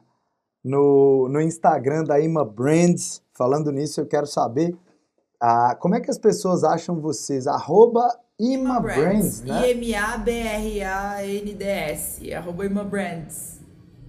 [0.61, 3.21] no, no Instagram da Ima Brands.
[3.33, 4.77] Falando nisso, eu quero saber
[5.41, 7.47] ah, como é que as pessoas acham vocês?
[7.47, 9.71] Arroba ImaBrands, né?
[9.71, 10.31] I-M-A-B-R-A-N-D-S,
[12.31, 13.59] arroba ImaBrands.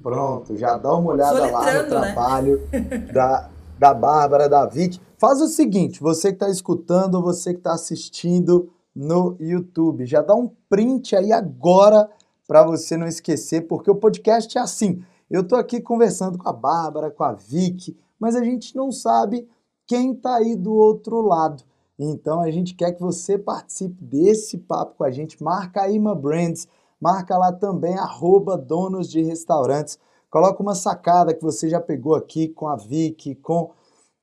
[0.03, 1.85] Pronto, já dá uma olhada lá no né?
[1.85, 2.61] trabalho
[3.15, 5.01] da, da Bárbara, da Vicky.
[5.17, 10.35] Faz o seguinte, você que está escutando, você que está assistindo no YouTube, já dá
[10.35, 12.11] um print aí agora
[12.47, 15.03] para você não esquecer, porque o podcast é assim.
[15.31, 19.49] Eu tô aqui conversando com a Bárbara, com a Vicky, mas a gente não sabe
[19.93, 21.63] quem está aí do outro lado.
[21.99, 25.43] Então a gente quer que você participe desse papo com a gente.
[25.43, 26.67] Marca a Ima Brands,
[26.99, 29.99] marca lá também arroba donos de restaurantes.
[30.31, 33.71] Coloca uma sacada que você já pegou aqui com a Vicky, com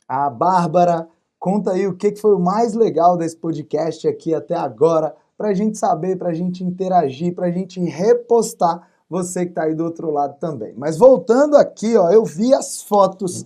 [0.08, 1.08] a Bárbara.
[1.38, 5.54] Conta aí o que foi o mais legal desse podcast aqui até agora, para a
[5.54, 9.84] gente saber, para a gente interagir, para a gente repostar você que está aí do
[9.84, 10.74] outro lado também.
[10.76, 13.46] Mas voltando aqui, ó, eu vi as fotos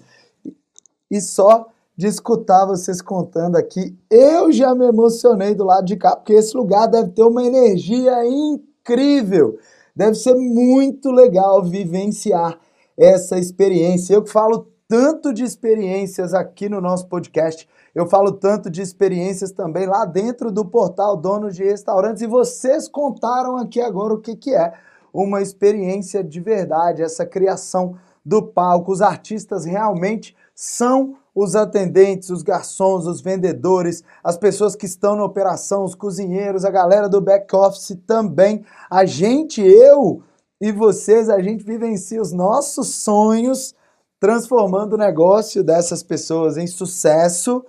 [1.11, 3.95] e só de escutar vocês contando aqui.
[4.09, 8.25] Eu já me emocionei do lado de cá, porque esse lugar deve ter uma energia
[8.25, 9.57] incrível.
[9.95, 12.57] Deve ser muito legal vivenciar
[12.97, 14.15] essa experiência.
[14.15, 19.51] Eu que falo tanto de experiências aqui no nosso podcast, eu falo tanto de experiências
[19.51, 24.35] também lá dentro do portal Donos de Restaurantes e vocês contaram aqui agora o que,
[24.35, 24.73] que é
[25.13, 28.91] uma experiência de verdade, essa criação do palco.
[28.91, 35.23] Os artistas realmente são os atendentes, os garçons, os vendedores, as pessoas que estão na
[35.23, 38.63] operação, os cozinheiros, a galera do back office também.
[38.89, 40.21] A gente, eu
[40.61, 43.73] e vocês, a gente vivencia os nossos sonhos
[44.19, 47.65] transformando o negócio dessas pessoas em sucesso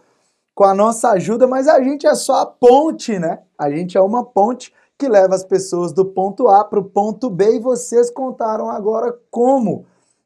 [0.55, 3.41] com a nossa ajuda, mas a gente é só a ponte, né?
[3.59, 7.29] A gente é uma ponte que leva as pessoas do ponto A para o ponto
[7.29, 9.85] B e vocês contaram agora como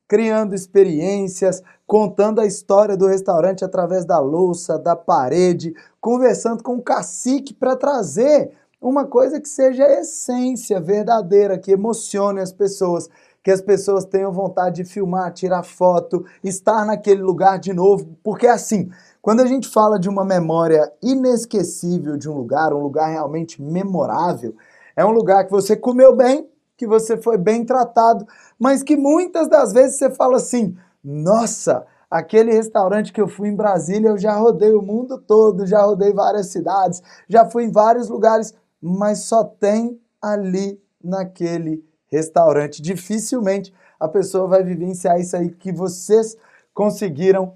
[0.09, 6.83] criando experiências, contando a história do restaurante através da louça, da parede, conversando com o
[6.83, 8.51] cacique para trazer
[8.81, 13.09] uma coisa que seja essência verdadeira, que emocione as pessoas,
[13.43, 18.47] que as pessoas tenham vontade de filmar, tirar foto, estar naquele lugar de novo, porque
[18.47, 18.91] assim,
[19.21, 24.55] Quando a gente fala de uma memória inesquecível de um lugar, um lugar realmente memorável,
[24.97, 26.49] é um lugar que você comeu bem,
[26.79, 28.27] que você foi bem tratado,
[28.59, 33.57] mas que muitas das vezes você fala assim: nossa, aquele restaurante que eu fui em
[33.57, 38.09] Brasília, eu já rodei o mundo todo, já rodei várias cidades, já fui em vários
[38.09, 42.81] lugares, mas só tem ali naquele restaurante.
[42.81, 46.37] Dificilmente a pessoa vai vivenciar isso aí que vocês
[46.73, 47.55] conseguiram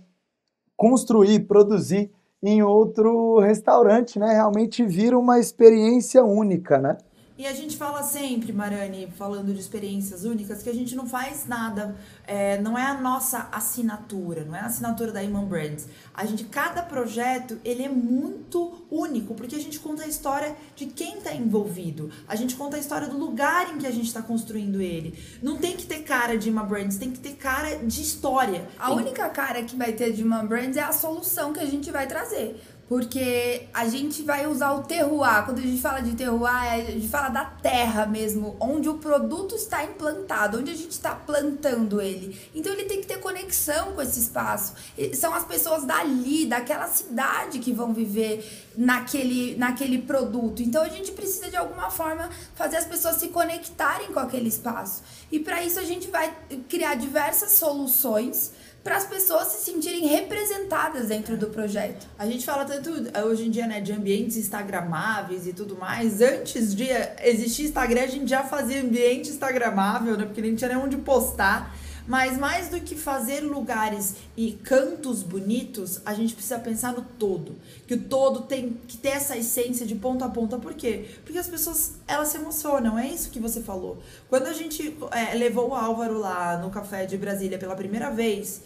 [0.76, 2.10] construir, produzir
[2.42, 4.32] em outro restaurante, né?
[4.32, 6.98] Realmente vira uma experiência única, né?
[7.42, 11.44] E a gente fala sempre, Marani, falando de experiências únicas, que a gente não faz
[11.44, 15.88] nada, é, não é a nossa assinatura, não é a assinatura da Iman Brands.
[16.14, 20.86] A gente, cada projeto, ele é muito único, porque a gente conta a história de
[20.86, 22.12] quem está envolvido.
[22.28, 25.18] A gente conta a história do lugar em que a gente está construindo ele.
[25.42, 28.68] Não tem que ter cara de Iman Brands, tem que ter cara de história.
[28.78, 28.96] A tem...
[28.98, 32.06] única cara que vai ter de Iman Brands é a solução que a gente vai
[32.06, 32.62] trazer
[32.92, 35.46] porque a gente vai usar o terroir.
[35.46, 38.98] Quando a gente fala de terroir, é, a gente fala da terra mesmo, onde o
[38.98, 42.38] produto está implantado, onde a gente está plantando ele.
[42.54, 44.74] Então ele tem que ter conexão com esse espaço.
[45.14, 50.60] São as pessoas dali, daquela cidade que vão viver naquele, naquele produto.
[50.60, 55.02] Então a gente precisa de alguma forma fazer as pessoas se conectarem com aquele espaço.
[55.30, 56.30] E para isso a gente vai
[56.68, 58.52] criar diversas soluções
[58.82, 62.06] para as pessoas se sentirem representadas dentro do projeto.
[62.18, 62.90] A gente fala tanto
[63.26, 66.20] hoje em dia, né, de ambientes instagramáveis e tudo mais.
[66.20, 66.88] Antes de
[67.22, 71.74] existir Instagram, a gente já fazia ambiente instagramável, né, porque nem tinha nem onde postar.
[72.06, 77.56] Mas mais do que fazer lugares e cantos bonitos, a gente precisa pensar no todo.
[77.86, 80.58] Que o todo tem que ter essa essência de ponta a ponta.
[80.58, 81.06] Por quê?
[81.24, 82.98] Porque as pessoas, elas se emocionam.
[82.98, 84.02] É isso que você falou.
[84.28, 88.62] Quando a gente é, levou o Álvaro lá no Café de Brasília pela primeira vez,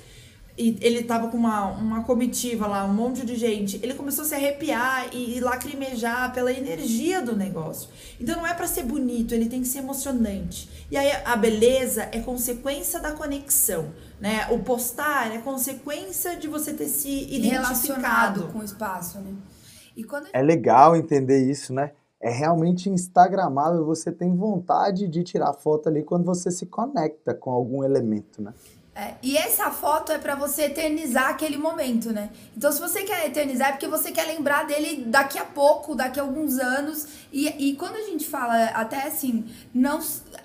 [0.59, 3.78] e ele tava com uma, uma comitiva lá, um monte de gente.
[3.82, 7.90] Ele começou a se arrepiar e, e lacrimejar pela energia do negócio.
[8.18, 10.86] Então não é para ser bonito, ele tem que ser emocionante.
[10.90, 14.46] E aí a beleza é consequência da conexão, né?
[14.50, 19.34] O postar é consequência de você ter se identificado com o espaço, né?
[19.94, 20.28] E quando...
[20.32, 21.92] É legal entender isso, né?
[22.18, 27.50] É realmente instagramável, você tem vontade de tirar foto ali quando você se conecta com
[27.50, 28.54] algum elemento, né?
[28.99, 32.30] É, e essa foto é para você eternizar aquele momento, né?
[32.57, 36.18] Então, se você quer eternizar, é porque você quer lembrar dele daqui a pouco, daqui
[36.18, 37.07] a alguns anos.
[37.30, 39.44] E, e quando a gente fala, até assim,
[39.74, 40.01] não,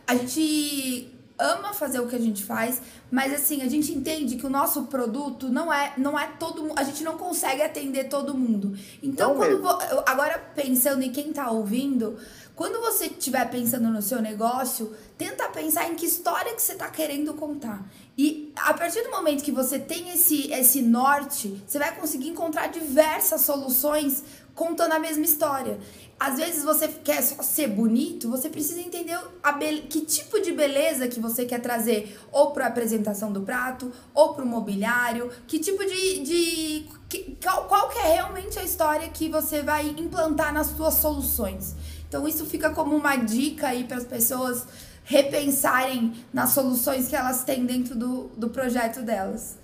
[0.06, 4.46] a gente ama fazer o que a gente faz, mas assim, a gente entende que
[4.46, 8.38] o nosso produto não é, não é todo mundo, a gente não consegue atender todo
[8.38, 8.78] mundo.
[9.02, 9.66] Então, quando
[10.06, 12.18] agora pensando em quem tá ouvindo,
[12.62, 16.88] quando você estiver pensando no seu negócio, tenta pensar em que história que você está
[16.90, 17.84] querendo contar.
[18.16, 22.68] E a partir do momento que você tem esse, esse norte, você vai conseguir encontrar
[22.68, 25.80] diversas soluções contando a mesma história.
[26.20, 29.54] Às vezes você quer só ser bonito, você precisa entender a
[29.90, 34.36] que tipo de beleza que você quer trazer, ou para a apresentação do prato, ou
[34.36, 36.20] para o mobiliário, que tipo de.
[36.20, 40.94] de que, qual, qual que é realmente a história que você vai implantar nas suas
[40.94, 41.76] soluções.
[42.12, 44.68] Então isso fica como uma dica aí para as pessoas
[45.06, 49.58] repensarem nas soluções que elas têm dentro do, do projeto delas.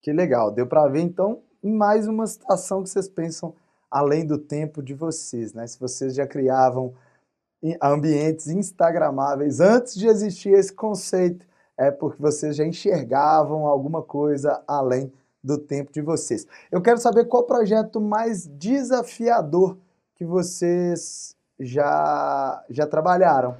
[0.00, 3.52] Que legal, deu para ver então mais uma situação que vocês pensam
[3.90, 5.66] além do tempo de vocês, né?
[5.66, 6.94] Se vocês já criavam
[7.82, 11.44] ambientes instagramáveis antes de existir esse conceito,
[11.76, 16.46] é porque vocês já enxergavam alguma coisa além do tempo de vocês.
[16.70, 19.76] Eu quero saber qual projeto mais desafiador
[20.14, 23.56] que vocês já, já trabalharam?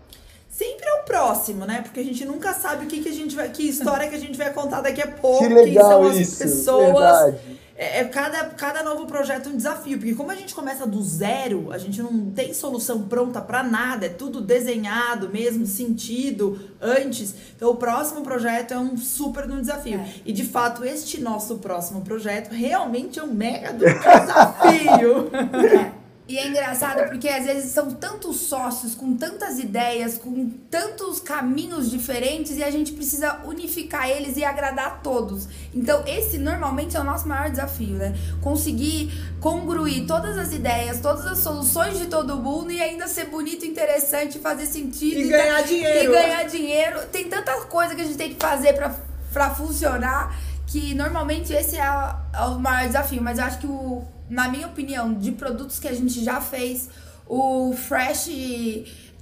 [0.49, 1.81] Sempre é o próximo, né?
[1.83, 3.49] Porque a gente nunca sabe o que, que a gente vai.
[3.51, 5.39] Que história que a gente vai contar daqui a pouco.
[5.39, 6.93] Que legal quem são isso, as pessoas.
[6.93, 7.61] Verdade.
[7.77, 11.73] É, é, cada, cada novo projeto um desafio, porque como a gente começa do zero,
[11.73, 17.35] a gente não tem solução pronta para nada, é tudo desenhado mesmo, sentido antes.
[17.57, 19.99] Então o próximo projeto é um super no desafio.
[19.99, 20.15] É.
[20.27, 25.31] E de fato, este nosso próximo projeto realmente é um mega do desafio.
[26.31, 31.91] E é engraçado porque às vezes são tantos sócios com tantas ideias, com tantos caminhos
[31.91, 35.49] diferentes e a gente precisa unificar eles e agradar a todos.
[35.75, 38.15] Então, esse normalmente é o nosso maior desafio, né?
[38.41, 39.11] Conseguir
[39.41, 44.39] congruir todas as ideias, todas as soluções de todo mundo e ainda ser bonito, interessante,
[44.39, 45.19] fazer sentido.
[45.19, 46.13] E, e ganhar dinheiro.
[46.13, 47.01] E ganhar dinheiro.
[47.11, 48.75] Tem tanta coisa que a gente tem que fazer
[49.33, 50.33] para funcionar
[50.71, 53.23] que normalmente esse é, é o maior desafio.
[53.23, 56.89] Mas eu acho que o na minha opinião, de produtos que a gente já fez,
[57.27, 58.29] o Fresh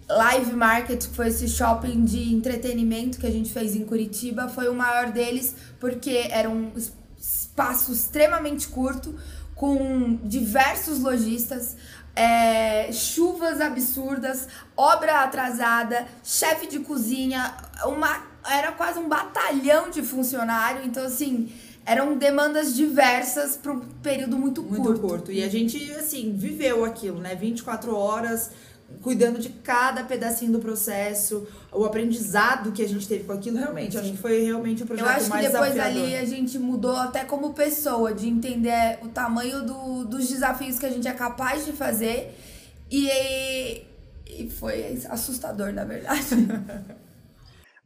[0.08, 4.68] Live Market, que foi esse shopping de entretenimento que a gente fez em Curitiba, foi
[4.68, 6.72] o maior deles, porque era um
[7.18, 9.18] espaço extremamente curto,
[9.54, 11.74] com diversos lojistas,
[12.14, 14.46] é, chuvas absurdas,
[14.76, 20.82] obra atrasada, chefe de cozinha, uma, era quase um batalhão de funcionário.
[20.84, 21.50] Então, assim,
[21.84, 24.82] eram demandas diversas para um período muito curto.
[24.82, 25.32] Muito curto.
[25.32, 27.34] E a gente, assim, viveu aquilo, né?
[27.34, 28.50] 24 horas
[29.02, 33.98] cuidando de cada pedacinho do processo, o aprendizado que a gente teve com aquilo, realmente,
[33.98, 36.02] acho que foi realmente o projeto mais Eu acho que depois desafiador.
[36.02, 40.86] ali a gente mudou até como pessoa, de entender o tamanho do, dos desafios que
[40.86, 42.34] a gente é capaz de fazer
[42.90, 43.82] e,
[44.26, 46.28] e foi assustador, na verdade.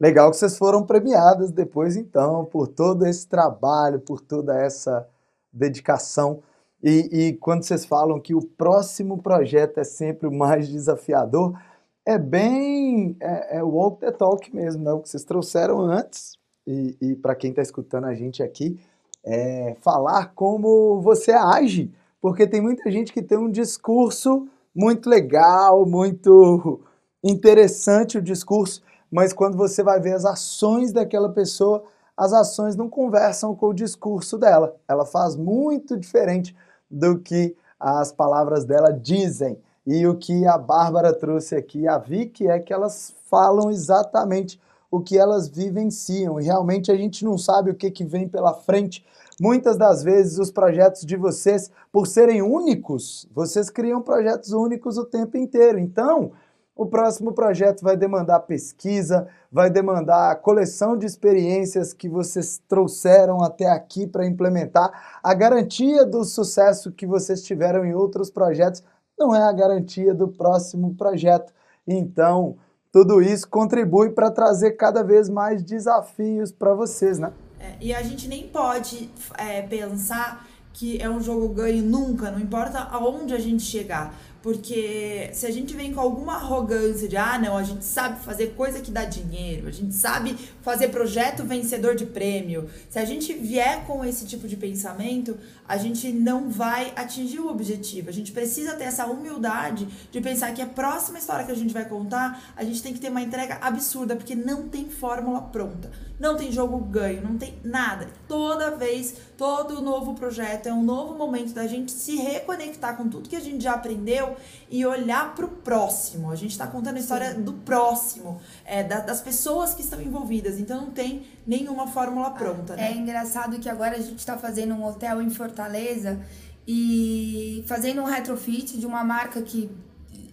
[0.03, 5.07] Legal que vocês foram premiadas depois, então, por todo esse trabalho, por toda essa
[5.49, 6.43] dedicação.
[6.83, 11.57] E, e, quando vocês falam que o próximo projeto é sempre o mais desafiador,
[12.05, 14.91] é bem é, é walk the talk mesmo, né?
[14.91, 16.37] O que vocês trouxeram antes,
[16.67, 18.77] e, e para quem está escutando a gente aqui,
[19.25, 21.89] é falar como você age,
[22.19, 26.81] porque tem muita gente que tem um discurso muito legal, muito
[27.23, 28.83] interessante o discurso,
[29.13, 31.83] mas quando você vai ver as ações daquela pessoa,
[32.17, 34.75] as ações não conversam com o discurso dela.
[34.87, 36.55] Ela faz muito diferente
[36.89, 39.59] do que as palavras dela dizem.
[39.85, 44.59] E o que a Bárbara trouxe aqui, a Vicky, é que elas falam exatamente
[44.89, 46.39] o que elas vivenciam.
[46.39, 49.05] E realmente a gente não sabe o que, que vem pela frente.
[49.39, 55.05] Muitas das vezes os projetos de vocês, por serem únicos, vocês criam projetos únicos o
[55.05, 55.77] tempo inteiro.
[55.77, 56.31] Então,
[56.75, 63.69] o próximo projeto vai demandar pesquisa, vai demandar coleção de experiências que vocês trouxeram até
[63.69, 65.19] aqui para implementar.
[65.21, 68.83] A garantia do sucesso que vocês tiveram em outros projetos
[69.17, 71.53] não é a garantia do próximo projeto.
[71.87, 72.55] Então,
[72.91, 77.31] tudo isso contribui para trazer cada vez mais desafios para vocês, né?
[77.59, 82.39] É, e a gente nem pode é, pensar que é um jogo ganho nunca, não
[82.39, 84.13] importa aonde a gente chegar.
[84.43, 88.47] Porque se a gente vem com alguma arrogância de, ah, não, a gente sabe fazer
[88.47, 93.31] coisa que dá dinheiro, a gente sabe fazer projeto vencedor de prêmio, se a gente
[93.31, 98.09] vier com esse tipo de pensamento, a gente não vai atingir o objetivo.
[98.09, 101.73] A gente precisa ter essa humildade de pensar que a próxima história que a gente
[101.73, 105.89] vai contar, a gente tem que ter uma entrega absurda, porque não tem fórmula pronta,
[106.19, 108.09] não tem jogo ganho, não tem nada.
[108.27, 113.29] Toda vez, todo novo projeto é um novo momento da gente se reconectar com tudo
[113.29, 114.32] que a gente já aprendeu
[114.69, 116.31] e olhar para o próximo.
[116.31, 117.41] A gente está contando a história Sim.
[117.41, 120.59] do próximo, é, da, das pessoas que estão envolvidas.
[120.59, 122.75] Então não tem nenhuma fórmula pronta.
[122.75, 122.91] Né?
[122.91, 126.19] É engraçado que agora a gente está fazendo um hotel em Fortaleza
[126.67, 129.69] e fazendo um retrofit de uma marca que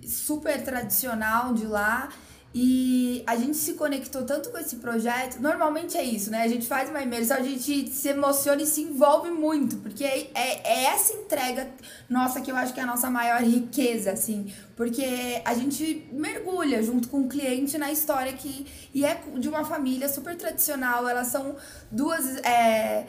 [0.07, 2.09] super tradicional de lá
[2.53, 5.41] e a gente se conectou tanto com esse projeto.
[5.41, 6.43] Normalmente é isso, né?
[6.43, 10.31] A gente faz uma imersão, a gente se emociona e se envolve muito, porque é,
[10.35, 11.71] é, é, essa entrega
[12.09, 14.53] nossa que eu acho que é a nossa maior riqueza, assim.
[14.75, 18.67] Porque a gente mergulha junto com o cliente na história que.
[18.93, 21.55] E é de uma família super tradicional, elas são
[21.91, 22.37] duas.
[22.39, 23.07] É,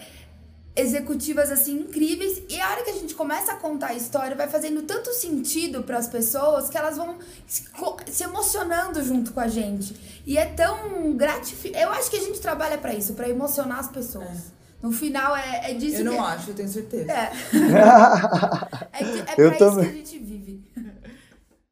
[0.75, 4.47] executivas assim incríveis e a hora que a gente começa a contar a história vai
[4.47, 9.93] fazendo tanto sentido para as pessoas que elas vão se, emocionando junto com a gente
[10.25, 13.89] e é tão gratificante eu acho que a gente trabalha para isso para emocionar as
[13.89, 14.61] pessoas é.
[14.81, 16.19] No final é, é disso eu não que...
[16.19, 17.11] acho, eu tenho certeza.
[17.11, 17.31] É.
[18.93, 19.85] é, é pra eu isso também.
[19.85, 20.63] que a gente vive.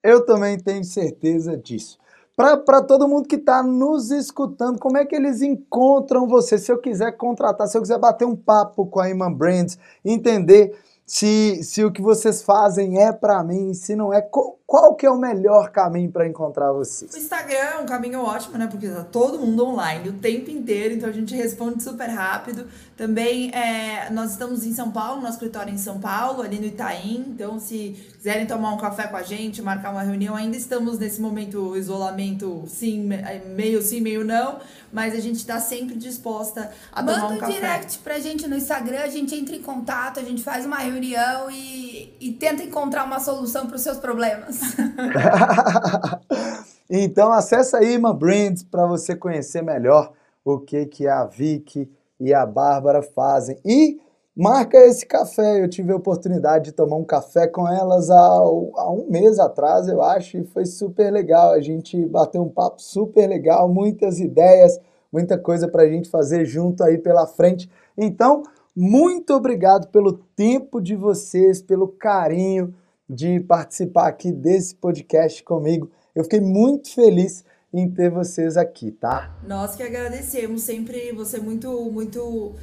[0.04, 1.99] Eu também tenho certeza disso
[2.40, 6.58] para todo mundo que está nos escutando, como é que eles encontram você?
[6.58, 10.74] Se eu quiser contratar, se eu quiser bater um papo com a Iman Brands, entender
[11.06, 15.04] se, se o que vocês fazem é para mim, se não é, qual, qual que
[15.04, 17.12] é o melhor caminho para encontrar vocês?
[17.12, 18.68] O Instagram é um caminho ótimo, né?
[18.68, 22.68] Porque tá todo mundo online o tempo inteiro, então a gente responde super rápido.
[22.96, 26.68] Também é, nós estamos em São Paulo, nosso escritório é em São Paulo, ali no
[26.68, 27.26] Itaim.
[27.30, 31.20] Então, se quiserem tomar um café com a gente, marcar uma reunião, ainda estamos nesse
[31.20, 34.60] momento isolamento, sim, é, meio sim, meio não,
[34.94, 37.54] mas a gente está sempre disposta a Manda tomar um, um café.
[37.54, 40.64] Manda um direct pra gente no Instagram, a gente entra em contato, a gente faz
[40.64, 44.59] uma reunião e, e tenta encontrar uma solução para os seus problemas.
[46.90, 50.12] então acessa aí Ima Brands para você conhecer melhor
[50.44, 51.90] o que, que a Vicky
[52.20, 53.58] e a Bárbara fazem.
[53.66, 54.00] E
[54.36, 55.62] marca esse café.
[55.62, 59.88] Eu tive a oportunidade de tomar um café com elas há, há um mês atrás,
[59.88, 61.52] eu acho, e foi super legal.
[61.52, 64.80] A gente bateu um papo super legal, muitas ideias,
[65.12, 67.70] muita coisa para a gente fazer junto aí pela frente.
[67.98, 68.44] Então,
[68.76, 72.74] muito obrigado pelo tempo de vocês, pelo carinho
[73.10, 75.90] de participar aqui desse podcast comigo.
[76.14, 77.44] Eu fiquei muito feliz
[77.74, 79.36] em ter vocês aqui, tá?
[79.48, 82.56] Nós que agradecemos, sempre você muito, muito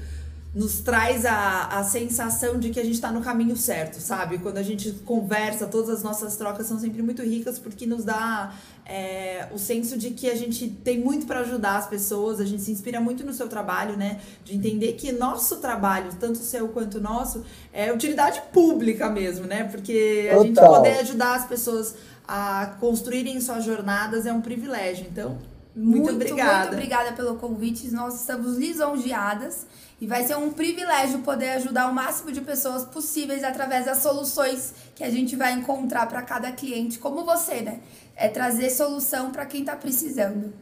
[0.57, 4.38] nos traz a, a sensação de que a gente está no caminho certo, sabe?
[4.38, 8.54] Quando a gente conversa, todas as nossas trocas são sempre muito ricas porque nos dá
[8.86, 12.62] é, o senso de que a gente tem muito para ajudar as pessoas, a gente
[12.62, 14.18] se inspira muito no seu trabalho, né?
[14.46, 19.64] De entender que nosso trabalho, tanto seu quanto nosso, é utilidade pública mesmo, né?
[19.64, 20.46] Porque a Total.
[20.46, 21.94] gente poder ajudar as pessoas
[22.26, 25.07] a construírem suas jornadas é um privilégio.
[25.07, 25.36] Então,
[25.76, 26.58] muito, obrigada.
[26.60, 27.90] Muito obrigada pelo convite.
[27.92, 29.66] Nós estamos lisonjeadas
[30.00, 34.72] e vai ser um privilégio poder ajudar o máximo de pessoas possíveis através das soluções
[34.94, 37.80] que a gente vai encontrar para cada cliente, como você, né?
[38.16, 40.52] É trazer solução para quem está precisando.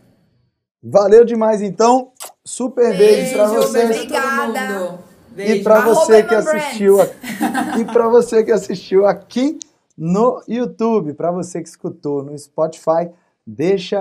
[0.82, 2.12] Valeu demais, então.
[2.44, 3.88] Super beijo, para Beijo, vocês.
[3.88, 4.78] beijo pra todo Obrigada.
[4.80, 4.98] mundo.
[5.32, 5.64] E Beijo.
[5.64, 7.16] para você que assistiu aqui,
[7.80, 9.58] e para você que assistiu aqui
[9.96, 13.10] no YouTube, para você que escutou no Spotify,
[13.46, 13.98] deixa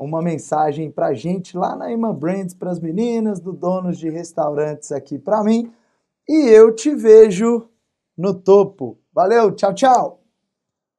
[0.00, 4.92] uma mensagem pra gente lá na Iman Brands para as meninas do donos de restaurantes
[4.92, 5.72] aqui para mim,
[6.28, 7.68] e eu te vejo
[8.16, 8.98] no topo.
[9.12, 10.25] Valeu, tchau, tchau.